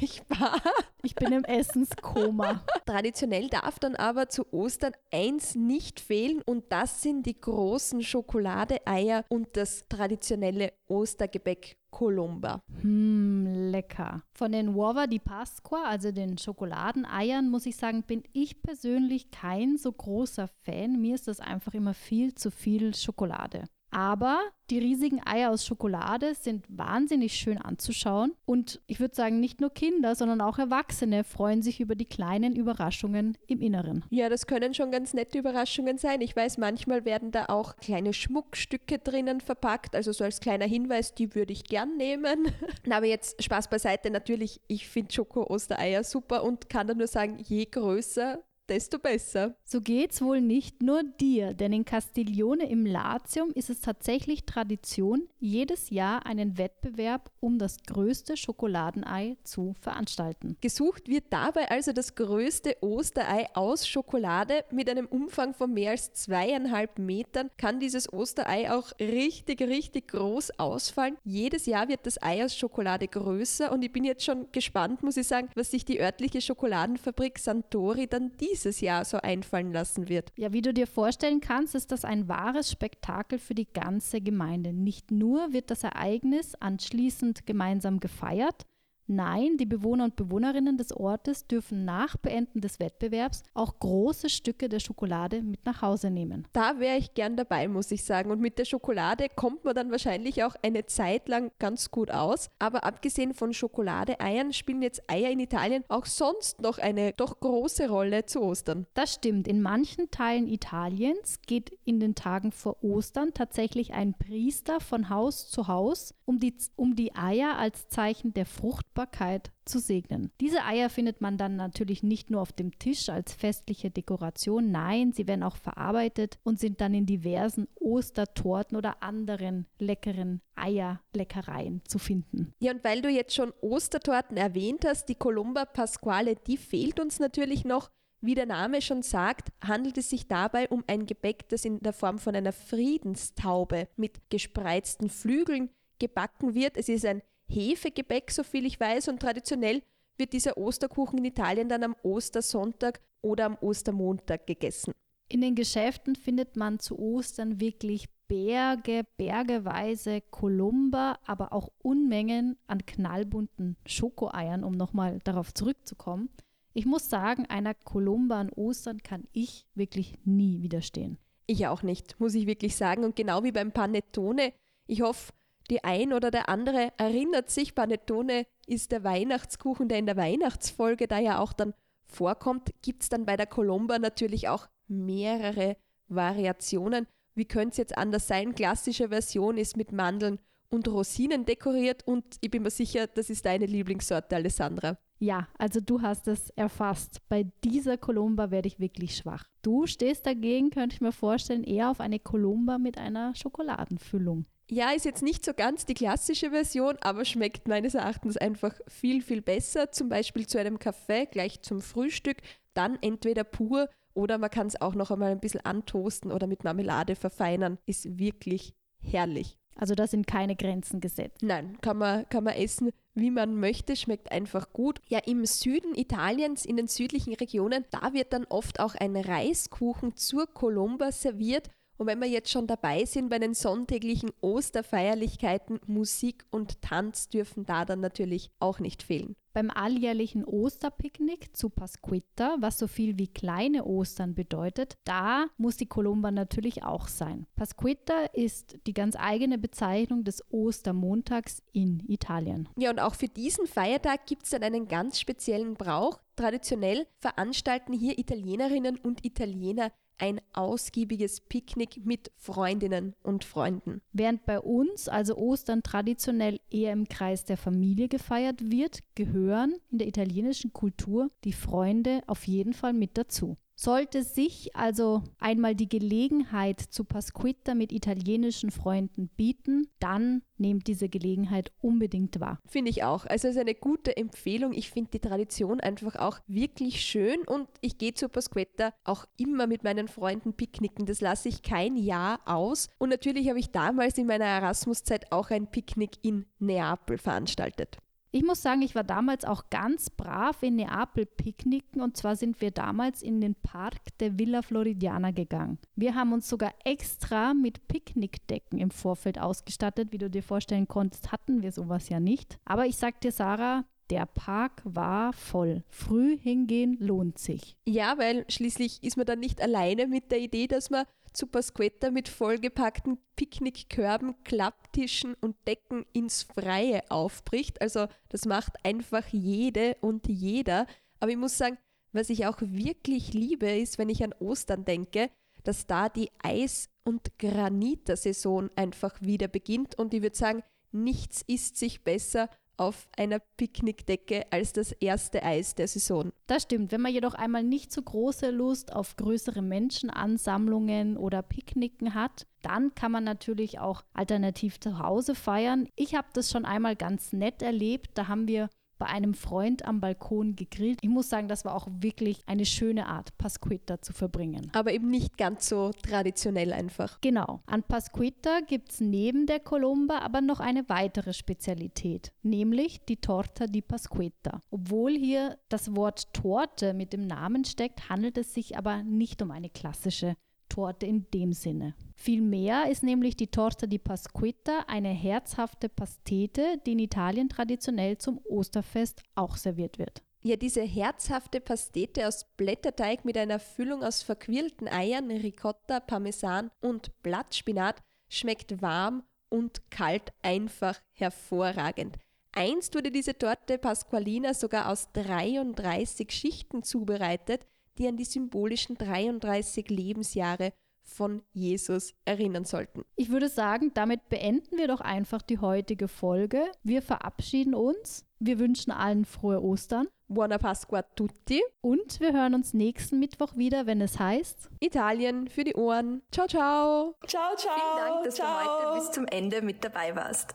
ansprechbar. 0.00 0.60
Ich 1.02 1.14
bin 1.14 1.32
im 1.32 1.44
Essenskoma. 1.44 2.62
Traditionell 2.86 3.48
darf 3.48 3.78
dann 3.78 3.96
aber 3.96 4.28
zu 4.28 4.52
Ostern 4.52 4.92
eins 5.10 5.54
nicht 5.54 6.00
fehlen 6.00 6.42
und 6.42 6.64
das 6.70 7.02
sind 7.02 7.24
die 7.24 7.40
großen 7.40 8.02
Schokoladeeier 8.02 9.24
und 9.28 9.56
das 9.56 9.86
traditionelle 9.88 10.72
Ostergebäck 10.88 11.76
Colomba. 11.90 12.62
Hm, 12.82 13.70
lecker. 13.70 14.22
Von 14.34 14.52
den 14.52 14.68
Uova 14.68 15.06
di 15.06 15.18
Pasqua, 15.18 15.84
also 15.84 16.12
den 16.12 16.38
Schokoladeneiern, 16.38 17.48
muss 17.48 17.66
ich 17.66 17.76
sagen, 17.76 18.04
bin 18.04 18.22
ich 18.32 18.62
persönlich 18.62 19.30
kein 19.30 19.76
so 19.76 19.90
großer 19.90 20.48
Fan. 20.64 21.00
Mir 21.00 21.14
ist 21.14 21.28
das 21.28 21.40
einfach 21.40 21.74
immer 21.74 21.94
viel 21.94 22.34
zu 22.34 22.50
viel 22.50 22.94
Schokolade. 22.94 23.64
Aber 23.90 24.40
die 24.70 24.78
riesigen 24.78 25.20
Eier 25.26 25.50
aus 25.50 25.66
Schokolade 25.66 26.34
sind 26.34 26.64
wahnsinnig 26.68 27.34
schön 27.34 27.58
anzuschauen. 27.58 28.32
Und 28.44 28.80
ich 28.86 29.00
würde 29.00 29.14
sagen, 29.14 29.40
nicht 29.40 29.60
nur 29.60 29.70
Kinder, 29.70 30.14
sondern 30.14 30.40
auch 30.40 30.58
Erwachsene 30.58 31.24
freuen 31.24 31.62
sich 31.62 31.80
über 31.80 31.96
die 31.96 32.04
kleinen 32.04 32.54
Überraschungen 32.54 33.36
im 33.48 33.60
Inneren. 33.60 34.04
Ja, 34.10 34.28
das 34.28 34.46
können 34.46 34.72
schon 34.74 34.92
ganz 34.92 35.12
nette 35.12 35.38
Überraschungen 35.38 35.98
sein. 35.98 36.20
Ich 36.20 36.36
weiß, 36.36 36.58
manchmal 36.58 37.04
werden 37.04 37.32
da 37.32 37.46
auch 37.46 37.76
kleine 37.76 38.12
Schmuckstücke 38.12 38.98
drinnen 38.98 39.40
verpackt. 39.40 39.96
Also 39.96 40.12
so 40.12 40.22
als 40.22 40.40
kleiner 40.40 40.66
Hinweis, 40.66 41.14
die 41.14 41.34
würde 41.34 41.52
ich 41.52 41.64
gern 41.64 41.96
nehmen. 41.96 42.52
Aber 42.90 43.06
jetzt 43.06 43.42
Spaß 43.42 43.68
beiseite. 43.68 44.10
Natürlich, 44.10 44.60
ich 44.68 44.88
finde 44.88 45.12
Schoko-Ostereier 45.12 46.04
super 46.04 46.44
und 46.44 46.68
kann 46.68 46.86
da 46.86 46.94
nur 46.94 47.08
sagen, 47.08 47.38
je 47.38 47.64
größer, 47.64 48.38
desto 48.70 48.98
besser. 48.98 49.56
So 49.64 49.80
geht's 49.80 50.22
wohl 50.22 50.40
nicht 50.40 50.80
nur 50.80 51.02
dir, 51.02 51.54
denn 51.54 51.72
in 51.72 51.84
Castiglione 51.84 52.70
im 52.70 52.86
Latium 52.86 53.50
ist 53.50 53.68
es 53.68 53.80
tatsächlich 53.80 54.46
Tradition, 54.46 55.28
jedes 55.40 55.90
Jahr 55.90 56.24
einen 56.24 56.56
Wettbewerb 56.56 57.30
um 57.40 57.58
das 57.58 57.78
größte 57.84 58.36
Schokoladenei 58.36 59.36
zu 59.42 59.74
veranstalten. 59.80 60.56
Gesucht 60.60 61.08
wird 61.08 61.24
dabei 61.30 61.70
also 61.70 61.92
das 61.92 62.14
größte 62.14 62.76
Osterei 62.80 63.48
aus 63.54 63.88
Schokolade 63.88 64.64
mit 64.70 64.88
einem 64.88 65.06
Umfang 65.06 65.52
von 65.52 65.72
mehr 65.72 65.90
als 65.90 66.12
zweieinhalb 66.12 66.98
Metern. 66.98 67.50
Kann 67.56 67.80
dieses 67.80 68.12
Osterei 68.12 68.72
auch 68.72 68.92
richtig, 69.00 69.62
richtig 69.62 70.08
groß 70.08 70.58
ausfallen. 70.58 71.16
Jedes 71.24 71.66
Jahr 71.66 71.88
wird 71.88 72.06
das 72.06 72.22
Ei 72.22 72.44
aus 72.44 72.56
Schokolade 72.56 73.08
größer 73.08 73.72
und 73.72 73.82
ich 73.82 73.92
bin 73.92 74.04
jetzt 74.04 74.24
schon 74.24 74.46
gespannt, 74.52 75.02
muss 75.02 75.16
ich 75.16 75.26
sagen, 75.26 75.48
was 75.56 75.72
sich 75.72 75.84
die 75.84 76.00
örtliche 76.00 76.40
Schokoladenfabrik 76.40 77.38
Santori 77.38 78.06
dann 78.06 78.30
dies 78.38 78.59
dieses 78.60 78.80
Jahr 78.80 79.04
so 79.04 79.16
einfallen 79.18 79.72
lassen 79.72 80.08
wird. 80.08 80.32
Ja, 80.36 80.52
wie 80.52 80.62
du 80.62 80.74
dir 80.74 80.86
vorstellen 80.86 81.40
kannst, 81.40 81.74
ist 81.74 81.92
das 81.92 82.04
ein 82.04 82.28
wahres 82.28 82.70
Spektakel 82.70 83.38
für 83.38 83.54
die 83.54 83.72
ganze 83.72 84.20
Gemeinde. 84.20 84.72
Nicht 84.72 85.10
nur 85.10 85.52
wird 85.52 85.70
das 85.70 85.82
Ereignis 85.82 86.54
anschließend 86.56 87.46
gemeinsam 87.46 88.00
gefeiert, 88.00 88.66
Nein, 89.12 89.56
die 89.56 89.66
Bewohner 89.66 90.04
und 90.04 90.14
Bewohnerinnen 90.14 90.76
des 90.76 90.92
Ortes 90.92 91.44
dürfen 91.48 91.84
nach 91.84 92.16
Beenden 92.16 92.60
des 92.60 92.78
Wettbewerbs 92.78 93.42
auch 93.54 93.76
große 93.80 94.28
Stücke 94.28 94.68
der 94.68 94.78
Schokolade 94.78 95.42
mit 95.42 95.66
nach 95.66 95.82
Hause 95.82 96.10
nehmen. 96.10 96.46
Da 96.52 96.78
wäre 96.78 96.96
ich 96.96 97.12
gern 97.14 97.34
dabei, 97.34 97.66
muss 97.66 97.90
ich 97.90 98.04
sagen. 98.04 98.30
Und 98.30 98.40
mit 98.40 98.60
der 98.60 98.66
Schokolade 98.66 99.26
kommt 99.34 99.64
man 99.64 99.74
dann 99.74 99.90
wahrscheinlich 99.90 100.44
auch 100.44 100.54
eine 100.62 100.86
Zeit 100.86 101.28
lang 101.28 101.50
ganz 101.58 101.90
gut 101.90 102.12
aus. 102.12 102.50
Aber 102.60 102.84
abgesehen 102.84 103.34
von 103.34 103.52
Schokoladeeiern 103.52 104.52
spielen 104.52 104.80
jetzt 104.80 105.02
Eier 105.10 105.30
in 105.30 105.40
Italien 105.40 105.82
auch 105.88 106.06
sonst 106.06 106.60
noch 106.60 106.78
eine 106.78 107.12
doch 107.12 107.40
große 107.40 107.88
Rolle 107.88 108.26
zu 108.26 108.40
Ostern. 108.40 108.86
Das 108.94 109.14
stimmt. 109.14 109.48
In 109.48 109.60
manchen 109.60 110.12
Teilen 110.12 110.46
Italiens 110.46 111.40
geht 111.48 111.76
in 111.84 111.98
den 111.98 112.14
Tagen 112.14 112.52
vor 112.52 112.84
Ostern 112.84 113.34
tatsächlich 113.34 113.92
ein 113.92 114.14
Priester 114.14 114.78
von 114.78 115.10
Haus 115.10 115.50
zu 115.50 115.66
Haus, 115.66 116.14
um 116.26 116.38
die, 116.38 116.54
um 116.76 116.94
die 116.94 117.16
Eier 117.16 117.58
als 117.58 117.88
Zeichen 117.88 118.34
der 118.34 118.46
Fruchtbarkeit 118.46 118.99
Fruchtbarkeit 119.00 119.50
zu 119.64 119.78
segnen. 119.78 120.30
Diese 120.40 120.64
Eier 120.64 120.90
findet 120.90 121.20
man 121.20 121.38
dann 121.38 121.56
natürlich 121.56 122.02
nicht 122.02 122.30
nur 122.30 122.40
auf 122.40 122.52
dem 122.52 122.78
Tisch 122.78 123.08
als 123.08 123.32
festliche 123.32 123.90
Dekoration, 123.90 124.70
nein, 124.70 125.12
sie 125.12 125.26
werden 125.26 125.42
auch 125.42 125.56
verarbeitet 125.56 126.38
und 126.42 126.58
sind 126.58 126.80
dann 126.80 126.92
in 126.92 127.06
diversen 127.06 127.68
Ostertorten 127.76 128.76
oder 128.76 129.02
anderen 129.02 129.66
leckeren 129.78 130.40
Eierleckereien 130.56 131.82
zu 131.86 131.98
finden. 131.98 132.52
Ja, 132.58 132.72
und 132.72 132.84
weil 132.84 133.00
du 133.00 133.08
jetzt 133.08 133.34
schon 133.34 133.52
Ostertorten 133.60 134.36
erwähnt 134.36 134.84
hast, 134.84 135.08
die 135.08 135.14
Colomba 135.14 135.64
Pasquale, 135.64 136.34
die 136.34 136.56
fehlt 136.56 137.00
uns 137.00 137.20
natürlich 137.20 137.64
noch. 137.64 137.90
Wie 138.22 138.34
der 138.34 138.46
Name 138.46 138.82
schon 138.82 139.02
sagt, 139.02 139.48
handelt 139.64 139.96
es 139.96 140.10
sich 140.10 140.28
dabei 140.28 140.68
um 140.68 140.84
ein 140.86 141.06
Gebäck, 141.06 141.48
das 141.48 141.64
in 141.64 141.80
der 141.80 141.94
Form 141.94 142.18
von 142.18 142.34
einer 142.34 142.52
Friedenstaube 142.52 143.88
mit 143.96 144.28
gespreizten 144.28 145.08
Flügeln 145.08 145.70
gebacken 145.98 146.54
wird. 146.54 146.76
Es 146.76 146.90
ist 146.90 147.06
ein 147.06 147.22
Hefegebäck, 147.50 148.30
so 148.30 148.42
viel 148.42 148.64
ich 148.64 148.78
weiß, 148.78 149.08
und 149.08 149.20
traditionell 149.20 149.82
wird 150.16 150.32
dieser 150.32 150.56
Osterkuchen 150.56 151.18
in 151.18 151.24
Italien 151.24 151.68
dann 151.68 151.82
am 151.82 151.96
Ostersonntag 152.02 153.00
oder 153.22 153.46
am 153.46 153.58
Ostermontag 153.60 154.46
gegessen. 154.46 154.92
In 155.28 155.40
den 155.40 155.54
Geschäften 155.54 156.16
findet 156.16 156.56
man 156.56 156.78
zu 156.78 156.98
Ostern 156.98 157.60
wirklich 157.60 158.06
Berge, 158.26 159.02
bergeweise 159.16 160.20
Kolumba, 160.30 161.18
aber 161.26 161.52
auch 161.52 161.70
Unmengen 161.82 162.56
an 162.66 162.84
knallbunten 162.86 163.76
Schokoeiern, 163.86 164.64
um 164.64 164.72
nochmal 164.72 165.18
darauf 165.24 165.52
zurückzukommen. 165.52 166.30
Ich 166.72 166.86
muss 166.86 167.10
sagen, 167.10 167.46
einer 167.46 167.74
Kolumba 167.74 168.40
an 168.40 168.50
Ostern 168.50 169.02
kann 169.02 169.24
ich 169.32 169.66
wirklich 169.74 170.18
nie 170.24 170.62
widerstehen. 170.62 171.18
Ich 171.46 171.66
auch 171.66 171.82
nicht, 171.82 172.20
muss 172.20 172.34
ich 172.34 172.46
wirklich 172.46 172.76
sagen. 172.76 173.04
Und 173.04 173.16
genau 173.16 173.42
wie 173.42 173.50
beim 173.52 173.72
Panettone, 173.72 174.52
ich 174.86 175.02
hoffe, 175.02 175.32
die 175.70 175.84
ein 175.84 176.12
oder 176.12 176.30
der 176.30 176.48
andere 176.48 176.92
erinnert 176.98 177.50
sich, 177.50 177.74
Panettone 177.74 178.46
ist 178.66 178.92
der 178.92 179.04
Weihnachtskuchen, 179.04 179.88
der 179.88 179.98
in 179.98 180.06
der 180.06 180.16
Weihnachtsfolge 180.16 181.06
da 181.06 181.18
ja 181.18 181.38
auch 181.38 181.52
dann 181.52 181.74
vorkommt, 182.06 182.70
gibt 182.82 183.04
es 183.04 183.08
dann 183.08 183.24
bei 183.24 183.36
der 183.36 183.46
Colomba 183.46 183.98
natürlich 183.98 184.48
auch 184.48 184.68
mehrere 184.88 185.76
Variationen. 186.08 187.06
Wie 187.34 187.44
könnte 187.44 187.70
es 187.70 187.76
jetzt 187.76 187.96
anders 187.96 188.26
sein? 188.26 188.54
Klassische 188.54 189.08
Version 189.08 189.56
ist 189.56 189.76
mit 189.76 189.92
Mandeln 189.92 190.40
und 190.68 190.88
Rosinen 190.88 191.44
dekoriert 191.44 192.06
und 192.06 192.24
ich 192.40 192.50
bin 192.50 192.62
mir 192.62 192.70
sicher, 192.70 193.06
das 193.06 193.30
ist 193.30 193.46
deine 193.46 193.66
Lieblingssorte, 193.66 194.36
Alessandra. 194.36 194.98
Ja, 195.18 195.48
also 195.58 195.80
du 195.80 196.00
hast 196.00 196.28
es 196.28 196.50
erfasst. 196.50 197.20
Bei 197.28 197.46
dieser 197.62 197.98
Columba 197.98 198.50
werde 198.50 198.68
ich 198.68 198.80
wirklich 198.80 199.16
schwach. 199.16 199.44
Du 199.62 199.86
stehst 199.86 200.26
dagegen, 200.26 200.70
könnte 200.70 200.94
ich 200.94 201.00
mir 201.00 201.12
vorstellen, 201.12 201.62
eher 201.62 201.90
auf 201.90 202.00
eine 202.00 202.18
Columba 202.18 202.78
mit 202.78 202.98
einer 202.98 203.34
Schokoladenfüllung. 203.34 204.46
Ja, 204.72 204.92
ist 204.92 205.04
jetzt 205.04 205.22
nicht 205.22 205.44
so 205.44 205.52
ganz 205.52 205.84
die 205.84 205.94
klassische 205.94 206.50
Version, 206.50 206.96
aber 207.00 207.24
schmeckt 207.24 207.66
meines 207.66 207.94
Erachtens 207.96 208.36
einfach 208.36 208.72
viel, 208.86 209.20
viel 209.20 209.42
besser. 209.42 209.90
Zum 209.90 210.08
Beispiel 210.08 210.46
zu 210.46 210.60
einem 210.60 210.78
Kaffee, 210.78 211.26
gleich 211.26 211.60
zum 211.62 211.80
Frühstück, 211.80 212.36
dann 212.72 212.96
entweder 213.02 213.42
pur 213.42 213.88
oder 214.14 214.38
man 214.38 214.50
kann 214.50 214.68
es 214.68 214.80
auch 214.80 214.94
noch 214.94 215.10
einmal 215.10 215.32
ein 215.32 215.40
bisschen 215.40 215.64
antoasten 215.64 216.30
oder 216.30 216.46
mit 216.46 216.62
Marmelade 216.62 217.16
verfeinern. 217.16 217.78
Ist 217.84 218.16
wirklich 218.16 218.72
herrlich. 219.02 219.58
Also 219.74 219.96
da 219.96 220.06
sind 220.06 220.28
keine 220.28 220.54
Grenzen 220.54 221.00
gesetzt. 221.00 221.42
Nein, 221.42 221.78
kann 221.80 221.96
man, 221.96 222.28
kann 222.28 222.44
man 222.44 222.54
essen, 222.54 222.90
wie 223.14 223.32
man 223.32 223.56
möchte, 223.56 223.96
schmeckt 223.96 224.30
einfach 224.30 224.72
gut. 224.72 225.00
Ja, 225.08 225.18
im 225.18 225.46
Süden 225.46 225.96
Italiens, 225.96 226.64
in 226.64 226.76
den 226.76 226.86
südlichen 226.86 227.34
Regionen, 227.34 227.84
da 227.90 228.12
wird 228.12 228.32
dann 228.32 228.44
oft 228.44 228.78
auch 228.78 228.94
ein 228.94 229.16
Reiskuchen 229.16 230.14
zur 230.14 230.46
Colomba 230.46 231.10
serviert 231.10 231.70
und 232.00 232.06
wenn 232.06 232.18
wir 232.18 232.28
jetzt 232.28 232.50
schon 232.50 232.66
dabei 232.66 233.04
sind 233.04 233.28
bei 233.28 233.38
den 233.38 233.52
sonntäglichen 233.52 234.30
Osterfeierlichkeiten, 234.40 235.80
Musik 235.86 236.46
und 236.50 236.80
Tanz 236.80 237.28
dürfen 237.28 237.66
da 237.66 237.84
dann 237.84 238.00
natürlich 238.00 238.50
auch 238.58 238.78
nicht 238.78 239.02
fehlen. 239.02 239.36
Beim 239.52 239.68
alljährlichen 239.68 240.46
Osterpicknick 240.46 241.54
zu 241.54 241.68
Pasquetta, 241.68 242.56
was 242.60 242.78
so 242.78 242.86
viel 242.86 243.18
wie 243.18 243.26
kleine 243.26 243.84
Ostern 243.84 244.34
bedeutet, 244.34 244.96
da 245.04 245.48
muss 245.58 245.76
die 245.76 245.88
Columba 245.88 246.30
natürlich 246.30 246.84
auch 246.84 247.06
sein. 247.06 247.46
Pasquetta 247.54 248.24
ist 248.32 248.78
die 248.86 248.94
ganz 248.94 249.14
eigene 249.18 249.58
Bezeichnung 249.58 250.24
des 250.24 250.42
Ostermontags 250.50 251.62
in 251.72 252.02
Italien. 252.08 252.66
Ja, 252.78 252.88
und 252.88 253.00
auch 253.00 253.14
für 253.14 253.28
diesen 253.28 253.66
Feiertag 253.66 254.24
gibt 254.24 254.44
es 254.44 254.50
dann 254.50 254.62
einen 254.62 254.88
ganz 254.88 255.20
speziellen 255.20 255.74
Brauch. 255.74 256.18
Traditionell 256.34 257.06
veranstalten 257.18 257.92
hier 257.92 258.18
Italienerinnen 258.18 258.96
und 258.96 259.22
Italiener 259.22 259.92
ein 260.20 260.40
ausgiebiges 260.52 261.40
Picknick 261.40 262.04
mit 262.04 262.30
Freundinnen 262.36 263.14
und 263.22 263.44
Freunden. 263.44 264.02
Während 264.12 264.44
bei 264.44 264.60
uns 264.60 265.08
also 265.08 265.36
Ostern 265.36 265.82
traditionell 265.82 266.60
eher 266.70 266.92
im 266.92 267.08
Kreis 267.08 267.44
der 267.44 267.56
Familie 267.56 268.08
gefeiert 268.08 268.70
wird, 268.70 269.00
gehören 269.14 269.74
in 269.90 269.98
der 269.98 270.08
italienischen 270.08 270.72
Kultur 270.72 271.30
die 271.44 271.52
Freunde 271.52 272.20
auf 272.26 272.46
jeden 272.46 272.72
Fall 272.72 272.92
mit 272.92 273.16
dazu. 273.16 273.56
Sollte 273.82 274.24
sich 274.24 274.76
also 274.76 275.22
einmal 275.38 275.74
die 275.74 275.88
Gelegenheit 275.88 276.82
zu 276.82 277.02
Pasquetta 277.02 277.74
mit 277.74 277.92
italienischen 277.92 278.70
Freunden 278.70 279.28
bieten, 279.28 279.88
dann 280.00 280.42
nehmt 280.58 280.86
diese 280.86 281.08
Gelegenheit 281.08 281.72
unbedingt 281.80 282.40
wahr. 282.40 282.58
Finde 282.66 282.90
ich 282.90 283.04
auch. 283.04 283.24
Also 283.24 283.48
es 283.48 283.54
ist 283.54 283.60
eine 283.60 283.74
gute 283.74 284.18
Empfehlung. 284.18 284.74
Ich 284.74 284.90
finde 284.90 285.12
die 285.12 285.20
Tradition 285.20 285.80
einfach 285.80 286.16
auch 286.16 286.40
wirklich 286.46 287.00
schön 287.00 287.40
und 287.46 287.68
ich 287.80 287.96
gehe 287.96 288.12
zu 288.12 288.28
Pasquetta 288.28 288.92
auch 289.02 289.24
immer 289.38 289.66
mit 289.66 289.82
meinen 289.82 290.08
Freunden 290.08 290.52
picknicken. 290.52 291.06
Das 291.06 291.22
lasse 291.22 291.48
ich 291.48 291.62
kein 291.62 291.96
Jahr 291.96 292.40
aus. 292.44 292.90
Und 292.98 293.08
natürlich 293.08 293.48
habe 293.48 293.60
ich 293.60 293.70
damals 293.70 294.18
in 294.18 294.26
meiner 294.26 294.44
Erasmuszeit 294.44 295.32
auch 295.32 295.48
ein 295.48 295.70
Picknick 295.70 296.18
in 296.20 296.44
Neapel 296.58 297.16
veranstaltet. 297.16 297.96
Ich 298.32 298.44
muss 298.44 298.62
sagen, 298.62 298.82
ich 298.82 298.94
war 298.94 299.02
damals 299.02 299.44
auch 299.44 299.70
ganz 299.70 300.08
brav 300.08 300.62
in 300.62 300.76
Neapel 300.76 301.26
picknicken 301.26 302.00
und 302.00 302.16
zwar 302.16 302.36
sind 302.36 302.60
wir 302.60 302.70
damals 302.70 303.22
in 303.22 303.40
den 303.40 303.56
Park 303.56 303.96
der 304.20 304.38
Villa 304.38 304.62
Floridiana 304.62 305.32
gegangen. 305.32 305.78
Wir 305.96 306.14
haben 306.14 306.32
uns 306.32 306.48
sogar 306.48 306.72
extra 306.84 307.54
mit 307.54 307.88
Picknickdecken 307.88 308.78
im 308.78 308.92
Vorfeld 308.92 309.40
ausgestattet. 309.40 310.12
Wie 310.12 310.18
du 310.18 310.30
dir 310.30 310.44
vorstellen 310.44 310.86
konntest, 310.86 311.32
hatten 311.32 311.62
wir 311.62 311.72
sowas 311.72 312.08
ja 312.08 312.20
nicht. 312.20 312.60
Aber 312.64 312.86
ich 312.86 312.98
sag 312.98 313.20
dir, 313.20 313.32
Sarah, 313.32 313.84
der 314.10 314.26
Park 314.26 314.82
war 314.84 315.32
voll. 315.32 315.82
Früh 315.88 316.38
hingehen 316.38 316.96
lohnt 317.00 317.38
sich. 317.38 317.76
Ja, 317.84 318.16
weil 318.18 318.44
schließlich 318.48 319.02
ist 319.02 319.16
man 319.16 319.26
dann 319.26 319.40
nicht 319.40 319.60
alleine 319.60 320.06
mit 320.06 320.30
der 320.30 320.40
Idee, 320.40 320.68
dass 320.68 320.90
man 320.90 321.04
zu 321.32 321.46
Pasquetta 321.46 322.10
mit 322.10 322.28
vollgepackten 322.28 323.18
Picknickkörben, 323.36 324.42
Klapptischen 324.44 325.34
und 325.34 325.56
Decken 325.66 326.04
ins 326.12 326.42
Freie 326.42 327.08
aufbricht. 327.10 327.80
Also 327.80 328.06
das 328.28 328.44
macht 328.46 328.84
einfach 328.84 329.26
jede 329.28 329.96
und 330.00 330.28
jeder. 330.28 330.86
Aber 331.20 331.30
ich 331.30 331.36
muss 331.36 331.58
sagen, 331.58 331.78
was 332.12 332.30
ich 332.30 332.46
auch 332.46 332.58
wirklich 332.60 333.32
liebe, 333.32 333.70
ist, 333.70 333.98
wenn 333.98 334.08
ich 334.08 334.24
an 334.24 334.34
Ostern 334.40 334.84
denke, 334.84 335.30
dass 335.62 335.86
da 335.86 336.08
die 336.08 336.30
Eis- 336.42 336.88
und 337.04 337.38
Granitersaison 337.38 338.70
einfach 338.76 339.20
wieder 339.20 339.48
beginnt. 339.48 339.98
Und 339.98 340.14
ich 340.14 340.22
würde 340.22 340.36
sagen, 340.36 340.62
nichts 340.92 341.42
ist 341.46 341.76
sich 341.76 342.02
besser 342.02 342.48
auf 342.80 343.08
einer 343.14 343.40
Picknickdecke 343.58 344.46
als 344.50 344.72
das 344.72 344.92
erste 344.92 345.42
Eis 345.42 345.74
der 345.74 345.86
Saison. 345.86 346.32
Das 346.46 346.62
stimmt. 346.62 346.92
Wenn 346.92 347.02
man 347.02 347.12
jedoch 347.12 347.34
einmal 347.34 347.62
nicht 347.62 347.92
so 347.92 348.00
große 348.00 348.50
Lust 348.50 348.94
auf 348.94 349.16
größere 349.16 349.60
Menschenansammlungen 349.60 351.18
oder 351.18 351.42
Picknicken 351.42 352.14
hat, 352.14 352.46
dann 352.62 352.94
kann 352.94 353.12
man 353.12 353.24
natürlich 353.24 353.78
auch 353.80 354.02
alternativ 354.14 354.80
zu 354.80 354.98
Hause 354.98 355.34
feiern. 355.34 355.88
Ich 355.94 356.14
habe 356.14 356.28
das 356.32 356.50
schon 356.50 356.64
einmal 356.64 356.96
ganz 356.96 357.34
nett 357.34 357.60
erlebt. 357.60 358.12
Da 358.14 358.28
haben 358.28 358.48
wir 358.48 358.70
bei 359.00 359.06
einem 359.06 359.34
Freund 359.34 359.84
am 359.84 359.98
Balkon 359.98 360.54
gegrillt. 360.54 360.98
Ich 361.00 361.08
muss 361.08 361.30
sagen, 361.30 361.48
das 361.48 361.64
war 361.64 361.74
auch 361.74 361.88
wirklich 361.90 362.42
eine 362.46 362.66
schöne 362.66 363.06
Art, 363.06 363.36
Pasquetta 363.38 364.00
zu 364.00 364.12
verbringen. 364.12 364.70
Aber 364.74 364.92
eben 364.92 365.10
nicht 365.10 365.38
ganz 365.38 365.68
so 365.68 365.90
traditionell 366.02 366.72
einfach. 366.72 367.18
Genau. 367.22 367.62
An 367.66 367.82
Pasquetta 367.82 368.60
gibt 368.60 368.92
es 368.92 369.00
neben 369.00 369.46
der 369.46 369.58
Colomba 369.58 370.18
aber 370.18 370.42
noch 370.42 370.60
eine 370.60 370.88
weitere 370.90 371.32
Spezialität, 371.32 372.30
nämlich 372.42 373.00
die 373.06 373.16
Torta 373.16 373.66
di 373.66 373.80
Pasquetta. 373.80 374.62
Obwohl 374.70 375.16
hier 375.16 375.58
das 375.70 375.96
Wort 375.96 376.32
Torte 376.34 376.92
mit 376.92 377.14
dem 377.14 377.26
Namen 377.26 377.64
steckt, 377.64 378.10
handelt 378.10 378.36
es 378.36 378.52
sich 378.52 378.76
aber 378.76 379.02
nicht 379.02 379.40
um 379.40 379.50
eine 379.50 379.70
klassische 379.70 380.36
Torte 380.68 381.06
in 381.06 381.26
dem 381.32 381.54
Sinne. 381.54 381.94
Vielmehr 382.22 382.90
ist 382.90 383.02
nämlich 383.02 383.34
die 383.34 383.46
Torta 383.46 383.86
di 383.86 383.96
Pasquetta 383.96 384.84
eine 384.88 385.08
herzhafte 385.08 385.88
Pastete, 385.88 386.76
die 386.84 386.92
in 386.92 386.98
Italien 386.98 387.48
traditionell 387.48 388.18
zum 388.18 388.38
Osterfest 388.46 389.22
auch 389.34 389.56
serviert 389.56 389.98
wird. 389.98 390.22
Ja, 390.42 390.56
diese 390.56 390.82
herzhafte 390.82 391.62
Pastete 391.62 392.28
aus 392.28 392.44
Blätterteig 392.58 393.24
mit 393.24 393.38
einer 393.38 393.58
Füllung 393.58 394.04
aus 394.04 394.22
verquirlten 394.22 394.86
Eiern, 394.86 395.30
Ricotta, 395.30 395.98
Parmesan 395.98 396.70
und 396.82 397.10
Blattspinat 397.22 398.02
schmeckt 398.28 398.82
warm 398.82 399.22
und 399.48 399.90
kalt 399.90 400.34
einfach 400.42 401.00
hervorragend. 401.12 402.18
Einst 402.52 402.94
wurde 402.94 403.10
diese 403.10 403.38
Torte 403.38 403.78
Pasqualina 403.78 404.52
sogar 404.52 404.90
aus 404.90 405.10
33 405.14 406.30
Schichten 406.30 406.82
zubereitet, 406.82 407.66
die 407.96 408.06
an 408.06 408.18
die 408.18 408.26
symbolischen 408.26 408.98
33 408.98 409.88
Lebensjahre 409.88 410.74
von 411.02 411.42
Jesus 411.52 412.14
erinnern 412.24 412.64
sollten. 412.64 413.04
Ich 413.16 413.30
würde 413.30 413.48
sagen, 413.48 413.92
damit 413.94 414.28
beenden 414.28 414.78
wir 414.78 414.88
doch 414.88 415.00
einfach 415.00 415.42
die 415.42 415.58
heutige 415.58 416.08
Folge. 416.08 416.64
Wir 416.82 417.02
verabschieden 417.02 417.74
uns. 417.74 418.24
Wir 418.38 418.58
wünschen 418.58 418.90
allen 418.90 419.24
frohe 419.24 419.62
Ostern. 419.62 420.08
Buona 420.28 420.58
Pasqua 420.58 421.00
a 421.00 421.02
tutti. 421.02 421.62
Und 421.80 422.20
wir 422.20 422.32
hören 422.32 422.54
uns 422.54 422.72
nächsten 422.72 423.18
Mittwoch 423.18 423.56
wieder, 423.56 423.86
wenn 423.86 424.00
es 424.00 424.18
heißt 424.18 424.70
Italien 424.80 425.48
für 425.48 425.64
die 425.64 425.74
Ohren. 425.74 426.22
Ciao, 426.30 426.46
ciao. 426.46 427.16
Ciao, 427.26 427.56
ciao. 427.56 427.74
Vielen 427.74 428.06
Dank, 428.06 428.24
dass 428.24 428.34
ciao. 428.36 428.46
du 428.46 428.86
heute 428.86 429.00
bis 429.00 429.10
zum 429.10 429.26
Ende 429.26 429.60
mit 429.60 429.84
dabei 429.84 430.14
warst. 430.14 430.54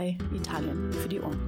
bei 0.00 0.16
Italien 0.34 0.90
für 0.92 1.08
die 1.08 1.20
Ohren. 1.20 1.38